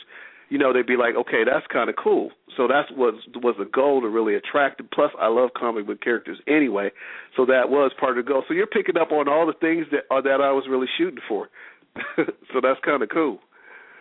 [0.51, 2.31] you know, they'd be like, okay, that's kind of cool.
[2.57, 4.89] So that's was was the goal to really attract them.
[4.93, 6.91] Plus, I love comic book characters anyway,
[7.37, 8.43] so that was part of the goal.
[8.47, 11.21] So you're picking up on all the things that uh, that I was really shooting
[11.29, 11.49] for.
[12.17, 13.39] so that's kind of cool.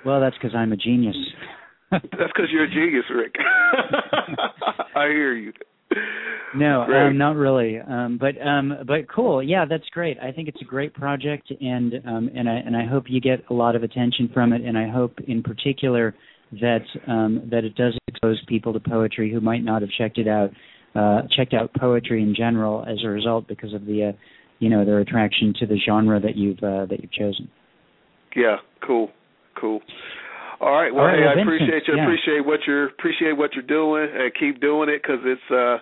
[0.06, 1.16] Well, that's because I'm a genius.
[1.91, 3.36] That's because you're a genius, Rick.
[4.95, 5.54] I hear you.
[6.56, 7.80] No, um, not really.
[7.80, 9.41] Um, but um, but cool.
[9.43, 10.18] Yeah, that's great.
[10.20, 13.43] I think it's a great project, and um, and I and I hope you get
[13.50, 14.62] a lot of attention from it.
[14.64, 16.16] And I hope, in particular,
[16.54, 20.28] that um, that it does expose people to poetry who might not have checked it
[20.28, 20.52] out
[20.95, 24.12] uh, checked out poetry in general as a result because of the, uh,
[24.60, 27.50] you know, their attraction to the genre that you've uh, that you've chosen.
[28.36, 29.10] Yeah, cool,
[29.60, 29.82] cool.
[30.62, 30.93] All right.
[30.93, 31.95] Well, All right, hey, well, I Vincent, appreciate you.
[31.95, 32.04] yeah.
[32.04, 35.78] Appreciate what you're appreciate what you're doing, and keep doing it because it's uh,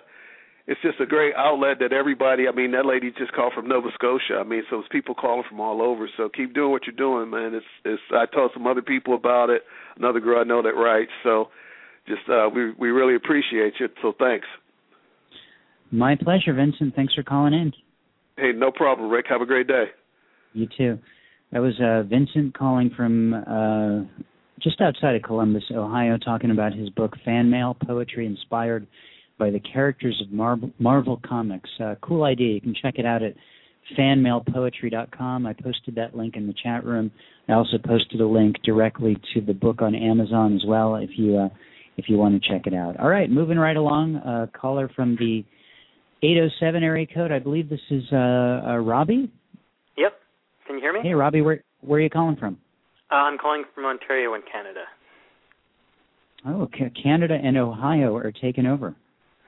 [0.66, 2.46] it's just a great outlet that everybody.
[2.46, 4.36] I mean, that lady just called from Nova Scotia.
[4.38, 6.08] I mean, so it's people calling from all over.
[6.16, 7.54] So keep doing what you're doing, man.
[7.54, 8.02] It's it's.
[8.12, 9.62] I told some other people about it.
[9.98, 11.10] Another girl I know that writes.
[11.22, 11.48] So
[12.06, 13.88] just uh, we we really appreciate you.
[14.02, 14.46] So thanks.
[15.90, 16.94] My pleasure, Vincent.
[16.94, 17.72] Thanks for calling in.
[18.36, 19.26] Hey, no problem, Rick.
[19.28, 19.86] Have a great day.
[20.52, 20.98] You too.
[21.52, 24.24] That was uh, Vincent calling from uh,
[24.60, 28.86] just outside of Columbus, Ohio, talking about his book Fan Mail Poetry Inspired
[29.38, 31.70] by the Characters of Marvel, Marvel Comics.
[31.82, 32.54] Uh, cool idea.
[32.54, 33.34] You can check it out at
[33.96, 35.46] fanmailpoetry.com.
[35.46, 37.10] I posted that link in the chat room.
[37.48, 41.36] I also posted a link directly to the book on Amazon as well if you
[41.38, 41.48] uh,
[41.96, 42.98] if you want to check it out.
[43.00, 44.16] All right, moving right along.
[44.16, 45.44] Uh, caller from the
[46.22, 47.32] 807 area code.
[47.32, 49.30] I believe this is uh, uh, Robbie.
[49.96, 50.12] Yep.
[50.66, 51.00] Can you hear me?
[51.02, 52.58] Hey, Robbie, where where are you calling from?
[53.10, 54.82] Uh, I'm calling from Ontario in Canada.
[56.46, 58.94] Oh, Ca- Canada and Ohio are taking over.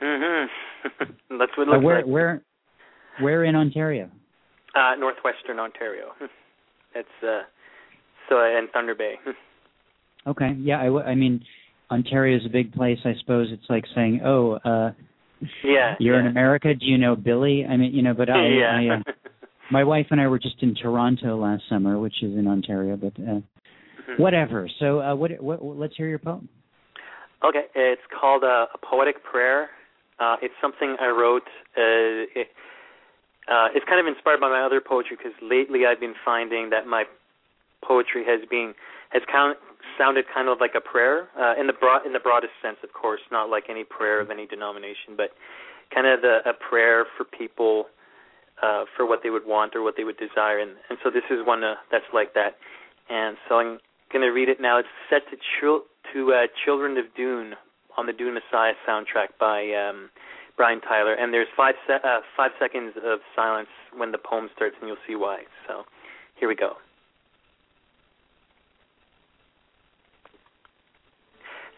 [0.00, 0.46] hmm
[1.38, 2.06] That's what it Uh, looks where like.
[2.06, 2.42] where
[3.20, 4.10] where in Ontario?
[4.74, 6.12] Uh, northwestern Ontario.
[6.92, 7.42] It's uh,
[8.28, 9.14] so in Thunder Bay.
[10.26, 11.40] Okay, yeah, I, w- I mean,
[11.90, 12.98] Ontario is a big place.
[13.06, 14.92] I suppose it's like saying, oh, uh,
[15.64, 15.94] yeah.
[15.98, 16.20] you're yeah.
[16.20, 16.74] in America.
[16.74, 17.64] Do you know Billy?
[17.64, 18.76] I mean, you know, but I, yeah.
[18.76, 19.12] I uh,
[19.70, 23.14] my wife and I were just in Toronto last summer, which is in Ontario, but
[23.18, 23.40] uh,
[24.10, 24.18] Mhm.
[24.18, 24.68] whatever.
[24.78, 25.76] So, uh, what, what, what?
[25.78, 26.48] Let's hear your poem.
[27.44, 29.70] Okay, it's called uh, a poetic prayer.
[30.18, 31.48] Uh, it's something I wrote.
[31.76, 32.48] Uh, it,
[33.48, 36.86] uh, it's kind of inspired by my other poetry because lately I've been finding that
[36.86, 37.04] my
[37.82, 38.74] poetry has been
[39.10, 39.58] has count,
[39.98, 42.92] sounded kind of like a prayer uh, in the broad in the broadest sense, of
[42.92, 45.30] course, not like any prayer of any denomination, but
[45.94, 47.86] kind of the, a prayer for people
[48.62, 51.24] uh, for what they would want or what they would desire, and and so this
[51.30, 52.56] is one uh, that's like that,
[53.08, 53.78] and so I'm
[54.12, 54.78] going to read it now.
[54.78, 57.54] It's set to chil- to uh, Children of Dune
[57.96, 60.10] on the Dune Messiah soundtrack by um,
[60.60, 64.76] Brian Tyler, and there's five se- uh, five seconds of silence when the poem starts,
[64.78, 65.38] and you'll see why.
[65.66, 65.84] So
[66.38, 66.72] here we go.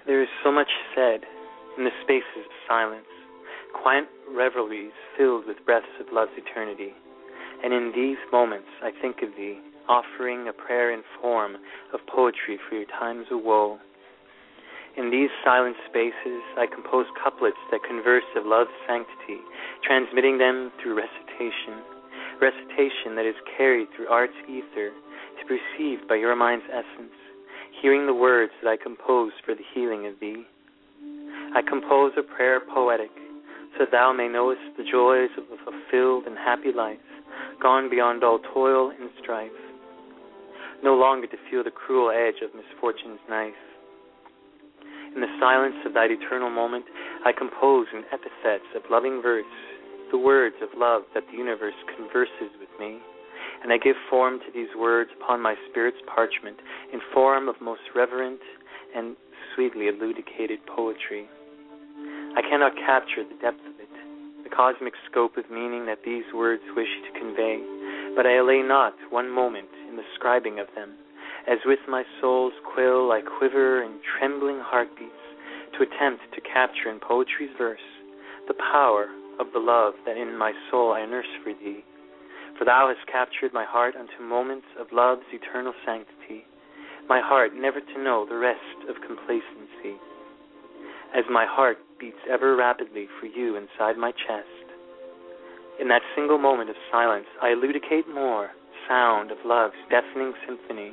[0.05, 0.67] There is so much
[0.97, 1.21] said
[1.79, 3.07] in the spaces of silence,
[3.81, 6.91] quiet revelries filled with breaths of love's eternity.
[7.63, 11.55] And in these moments I think of thee, offering a prayer in form
[11.95, 13.79] of poetry for your times of woe.
[14.95, 19.41] In these silent spaces I compose couplets that converse of love's sanctity,
[19.83, 21.81] transmitting them through recitation,
[22.41, 27.17] recitation that is carried through art's ether, to be perceived by your mind's essence,
[27.81, 30.45] hearing the words that I compose for the healing of thee.
[31.57, 33.11] I compose a prayer poetic,
[33.79, 37.01] so thou may knowest the joys of a fulfilled and happy life,
[37.63, 39.51] gone beyond all toil and strife,
[40.85, 43.72] no longer to feel the cruel edge of misfortune's knife.
[45.15, 46.87] In the silence of that eternal moment,
[47.25, 49.45] I compose in epithets of loving verse
[50.11, 52.97] the words of love that the universe converses with me,
[53.63, 56.57] and I give form to these words upon my spirit's parchment
[56.93, 58.41] in form of most reverent
[58.97, 59.17] and
[59.55, 61.29] sweetly elucidated poetry.
[62.37, 63.93] I cannot capture the depth of it,
[64.45, 67.61] the cosmic scope of meaning that these words wish to convey,
[68.17, 70.97] but I allay not one moment in the scribing of them,
[71.49, 75.13] as with my soul's quill I quiver in trembling heartbeats
[75.77, 77.81] to attempt to capture in poetry's verse
[78.49, 79.07] the power
[79.39, 81.85] of the love that in my soul I nurse for thee.
[82.59, 86.45] For thou hast captured my heart unto moments of love's eternal sanctity,
[87.09, 89.99] my heart never to know the rest of complacency.
[91.15, 94.63] As my heart beats ever rapidly for you inside my chest,
[95.81, 98.51] in that single moment of silence I elucidate more
[98.89, 100.93] sound of love's deafening symphony.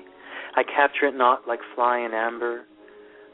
[0.59, 2.67] I capture it not like fly in amber,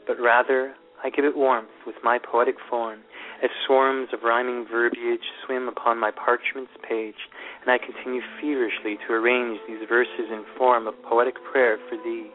[0.06, 3.00] but rather I give it warmth with my poetic form,
[3.42, 7.18] as swarms of rhyming verbiage swim upon my parchment's page,
[7.60, 12.30] and I continue feverishly to arrange these verses in form of poetic prayer for thee,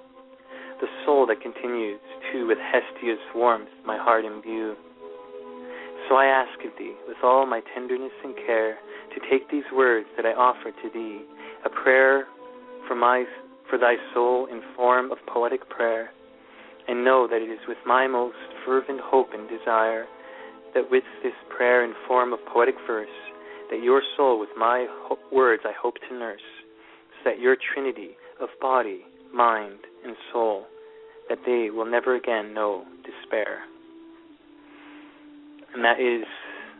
[0.81, 2.01] the soul that continues
[2.33, 4.75] to with Hestia's warmth my heart imbue.
[6.09, 8.75] So I ask of thee, with all my tenderness and care,
[9.15, 11.23] to take these words that I offer to thee,
[11.63, 12.27] a prayer
[12.89, 13.23] for my
[13.71, 16.11] for thy soul in form of poetic prayer,
[16.89, 20.05] and know that it is with my most fervent hope and desire
[20.75, 23.07] that with this prayer in form of poetic verse,
[23.69, 26.41] that your soul with my ho- words I hope to nurse,
[27.23, 28.11] so that your trinity
[28.41, 29.01] of body,
[29.33, 30.65] mind, and soul,
[31.29, 33.59] that they will never again know despair.
[35.73, 36.25] And that is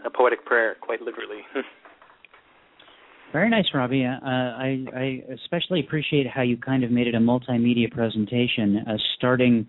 [0.06, 1.42] a poetic prayer, quite literally.
[3.32, 4.06] Very nice, Robbie.
[4.06, 8.98] Uh, I, I especially appreciate how you kind of made it a multimedia presentation, uh,
[9.18, 9.68] starting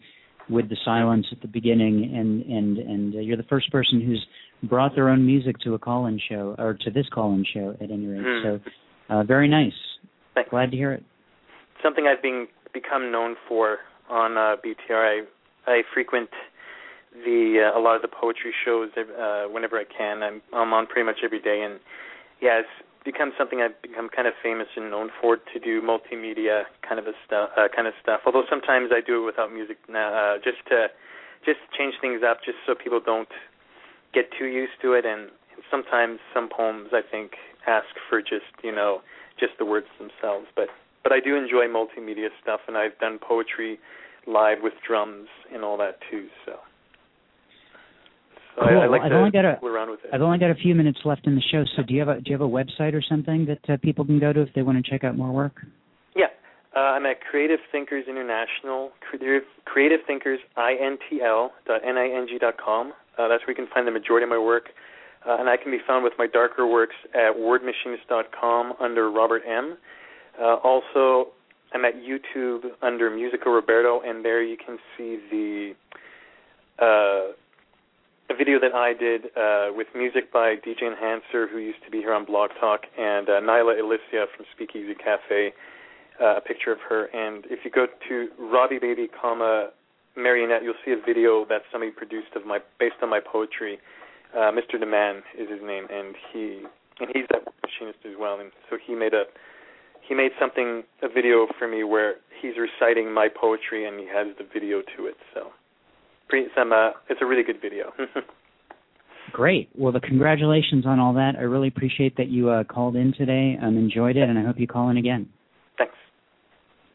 [0.49, 4.25] with the silence at the beginning, and and and uh, you're the first person who's
[4.69, 8.07] brought their own music to a call-in show or to this call-in show at any
[8.07, 8.23] rate.
[8.23, 8.43] Mm.
[8.43, 8.71] So,
[9.15, 9.73] uh, very nice.
[10.35, 10.51] Thanks.
[10.51, 11.05] Glad to hear it.
[11.83, 13.79] Something I've been become known for
[14.11, 15.23] on uh, BTR.
[15.67, 16.31] I I frequent
[17.13, 20.23] the uh, a lot of the poetry shows uh, whenever I can.
[20.23, 21.79] I'm I'm on pretty much every day, and
[22.41, 22.69] yeah, it's
[23.05, 27.07] become something I've become kind of famous and known for to do multimedia kind of
[27.07, 28.21] a stuff uh, kind of stuff.
[28.27, 30.89] Although sometimes I do it without music now, uh, just to
[31.45, 33.29] just change things up, just so people don't
[34.15, 35.05] get too used to it.
[35.05, 37.33] And, and sometimes some poems I think
[37.67, 39.03] ask for just you know
[39.39, 40.69] just the words themselves, but
[41.03, 43.79] but I do enjoy multimedia stuff, and I've done poetry
[44.27, 46.29] live with drums and all that too.
[46.47, 46.59] So.
[48.57, 48.81] So cool.
[48.81, 50.11] I, I like I've to only got a, fool around with it.
[50.13, 51.65] I've only got a few minutes left in the show.
[51.77, 54.05] So do you have a do you have a website or something that uh, people
[54.05, 55.55] can go to if they want to check out more work?
[56.15, 56.27] Yeah,
[56.77, 62.93] uh, I'm at Creative Thinkers International, Creative, Creative Thinkers INTL dot N-I-N-G dot com.
[63.19, 64.69] Uh, that's where you can find the majority of my work.
[65.27, 69.77] Uh, and I can be found with my darker works at wordmachinist.com under Robert M.
[70.41, 71.29] Uh, also,
[71.73, 75.75] I'm at YouTube under Musical Roberto, and there you can see the
[76.79, 77.33] uh,
[78.33, 81.99] a video that I did uh, with music by DJ Enhancer, who used to be
[81.99, 85.53] here on Blog Talk, and uh, Nyla Alicia from Speakeasy Cafe.
[86.21, 89.71] Uh, a picture of her, and if you go to Robbie Baby, comma
[90.17, 93.79] Marionette, you'll see a video that somebody produced of my based on my poetry.
[94.35, 94.77] Uh, Mr.
[94.77, 96.63] Deman is his name, and he
[97.01, 99.25] and he's that machinist as well, and so he made a
[100.07, 104.29] he made something a video for me where he's reciting my poetry and he has
[104.39, 105.17] the video to it.
[105.35, 105.51] So,
[106.33, 107.93] pretty, some uh, it's a really good video.
[109.33, 109.69] Great.
[109.77, 111.33] Well, the congratulations on all that.
[111.39, 113.59] I really appreciate that you uh, called in today.
[113.63, 115.29] Um, enjoyed it, and I hope you call in again.
[115.79, 115.95] Thanks.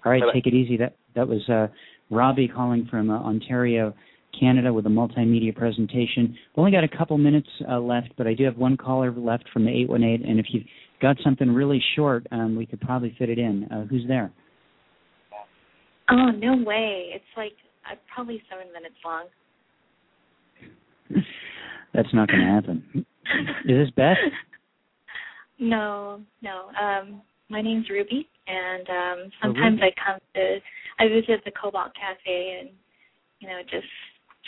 [0.03, 0.33] All right, Bye-bye.
[0.33, 0.77] take it easy.
[0.77, 1.67] That that was uh,
[2.09, 3.93] Robbie calling from uh, Ontario,
[4.39, 6.35] Canada, with a multimedia presentation.
[6.55, 9.45] We only got a couple minutes uh, left, but I do have one caller left
[9.53, 10.65] from the eight one eight, and if you've
[10.99, 13.67] got something really short, um, we could probably fit it in.
[13.71, 14.31] Uh, who's there?
[16.09, 17.11] Oh no way!
[17.13, 17.53] It's like
[17.91, 19.25] uh, probably seven minutes long.
[21.93, 22.83] That's not going to happen.
[23.65, 24.17] Is this Beth?
[25.59, 26.69] No, no.
[26.79, 29.93] Um, my name's Ruby, and um, Oh, sometimes Ruby.
[29.95, 30.57] I come to
[30.99, 32.69] I visit the Cobalt Cafe and
[33.39, 33.87] you know just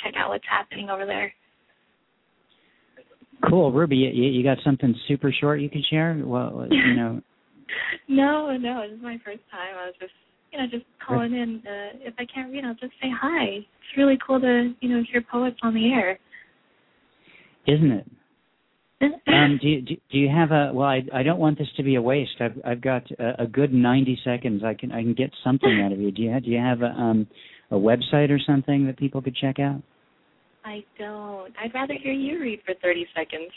[0.04, 1.34] check out what's happening over there.
[3.50, 3.96] Cool, Ruby.
[3.96, 6.22] You, you got something super short you can share?
[6.24, 7.22] Well, you know.
[8.08, 9.76] no, no, this is my first time.
[9.80, 10.12] I was just
[10.52, 11.62] you know just calling in.
[11.66, 13.46] Uh, if I can't read, I'll just say hi.
[13.46, 16.20] It's really cool to you know hear poets on the air.
[17.68, 18.08] Isn't it?
[19.28, 20.72] Um, do you do, do you have a?
[20.74, 22.42] Well, I I don't want this to be a waste.
[22.42, 24.62] I've I've got a, a good ninety seconds.
[24.66, 26.12] I can I can get something out of you.
[26.12, 27.28] Do you have, do you have a um
[27.72, 29.82] a website or something that people could check out?
[30.66, 31.54] I don't.
[31.64, 33.52] I'd rather hear you read for thirty seconds.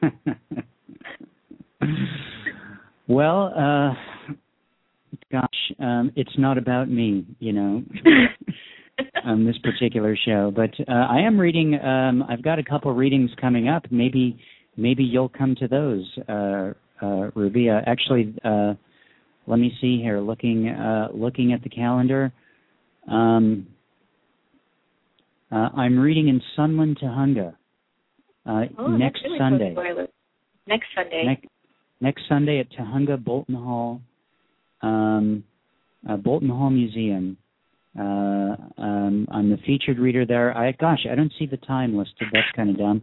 [3.08, 3.94] well, uh,
[5.30, 7.82] gosh, um, it's not about me, you know.
[9.24, 10.52] um, this particular show.
[10.54, 11.78] But uh, I am reading.
[11.80, 13.84] Um, I've got a couple readings coming up.
[13.90, 14.38] Maybe
[14.76, 16.72] maybe you'll come to those, uh,
[17.04, 17.70] uh, Ruby.
[17.70, 18.74] Uh, actually, uh,
[19.46, 20.20] let me see here.
[20.20, 22.32] Looking uh, looking at the calendar.
[23.10, 23.66] Um,
[25.52, 27.54] uh, I'm reading in Sunland, Tujunga.
[28.46, 29.58] Uh, oh, next really Sunday.
[29.58, 30.08] Close to where I live.
[30.66, 31.24] Next Sunday.
[31.24, 31.46] Next,
[32.00, 34.00] next Sunday at Tujunga Bolton Hall,
[34.82, 35.44] um,
[36.08, 37.36] uh, Bolton Hall Museum.
[37.98, 40.56] Uh, um, I'm the featured reader there.
[40.56, 42.28] I gosh, I don't see the time listed.
[42.32, 43.02] That's kind of dumb.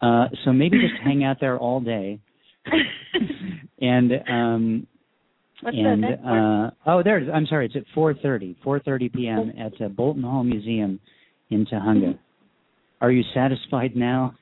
[0.00, 2.20] Uh, so maybe just hang out there all day.
[3.80, 4.86] and um,
[5.62, 7.18] What's and the uh, oh, there.
[7.18, 7.28] it is.
[7.32, 7.66] I'm sorry.
[7.66, 9.52] It's at 4:30, 4:30 p.m.
[9.58, 11.00] at uh, Bolton Hall Museum
[11.50, 12.18] in Tujunga.
[13.00, 14.34] Are you satisfied now?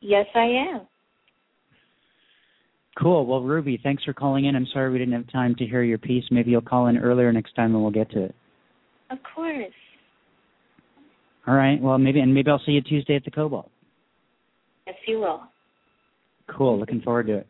[0.00, 0.44] Yes, I
[0.74, 0.80] am.
[3.00, 3.24] Cool.
[3.24, 4.54] Well, Ruby, thanks for calling in.
[4.54, 6.24] I'm sorry we didn't have time to hear your piece.
[6.30, 8.34] Maybe you'll call in earlier next time and we'll get to it.
[9.10, 9.72] Of course.
[11.46, 11.80] All right.
[11.80, 13.70] Well, maybe and maybe I'll see you Tuesday at the Cobalt.
[14.86, 15.42] Yes, you will.
[16.56, 16.78] Cool.
[16.78, 17.46] Looking forward to it.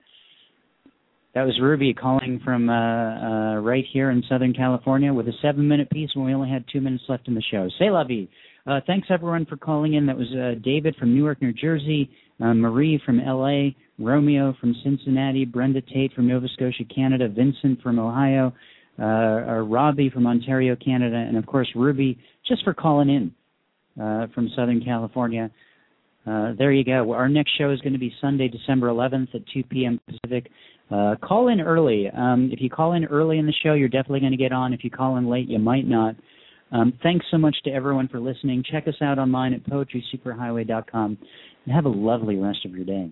[1.34, 5.88] That was Ruby calling from uh, uh, right here in Southern California with a seven-minute
[5.90, 7.68] piece when we only had two minutes left in the show.
[7.78, 8.28] Say la vie.
[8.66, 10.06] Uh, thanks everyone for calling in.
[10.06, 15.44] That was uh, David from Newark, New Jersey, uh, Marie from L.A., Romeo from Cincinnati,
[15.44, 18.52] Brenda Tate from Nova Scotia, Canada, Vincent from Ohio,
[18.98, 24.26] uh, uh, Robbie from Ontario, Canada, and of course Ruby just for calling in uh,
[24.34, 25.50] from Southern California.
[26.26, 27.12] uh, there you go.
[27.12, 30.00] Our next show is going to be Sunday, December 11th at 2 p.m.
[30.06, 30.50] Pacific.
[30.90, 32.10] Uh, call in early.
[32.10, 34.72] Um, if you call in early in the show, you're definitely going to get on.
[34.72, 36.16] If you call in late, you might not.
[36.72, 38.64] Um, thanks so much to everyone for listening.
[38.70, 41.18] Check us out online at poetrysuperhighway.com
[41.64, 43.10] and have a lovely rest of your day.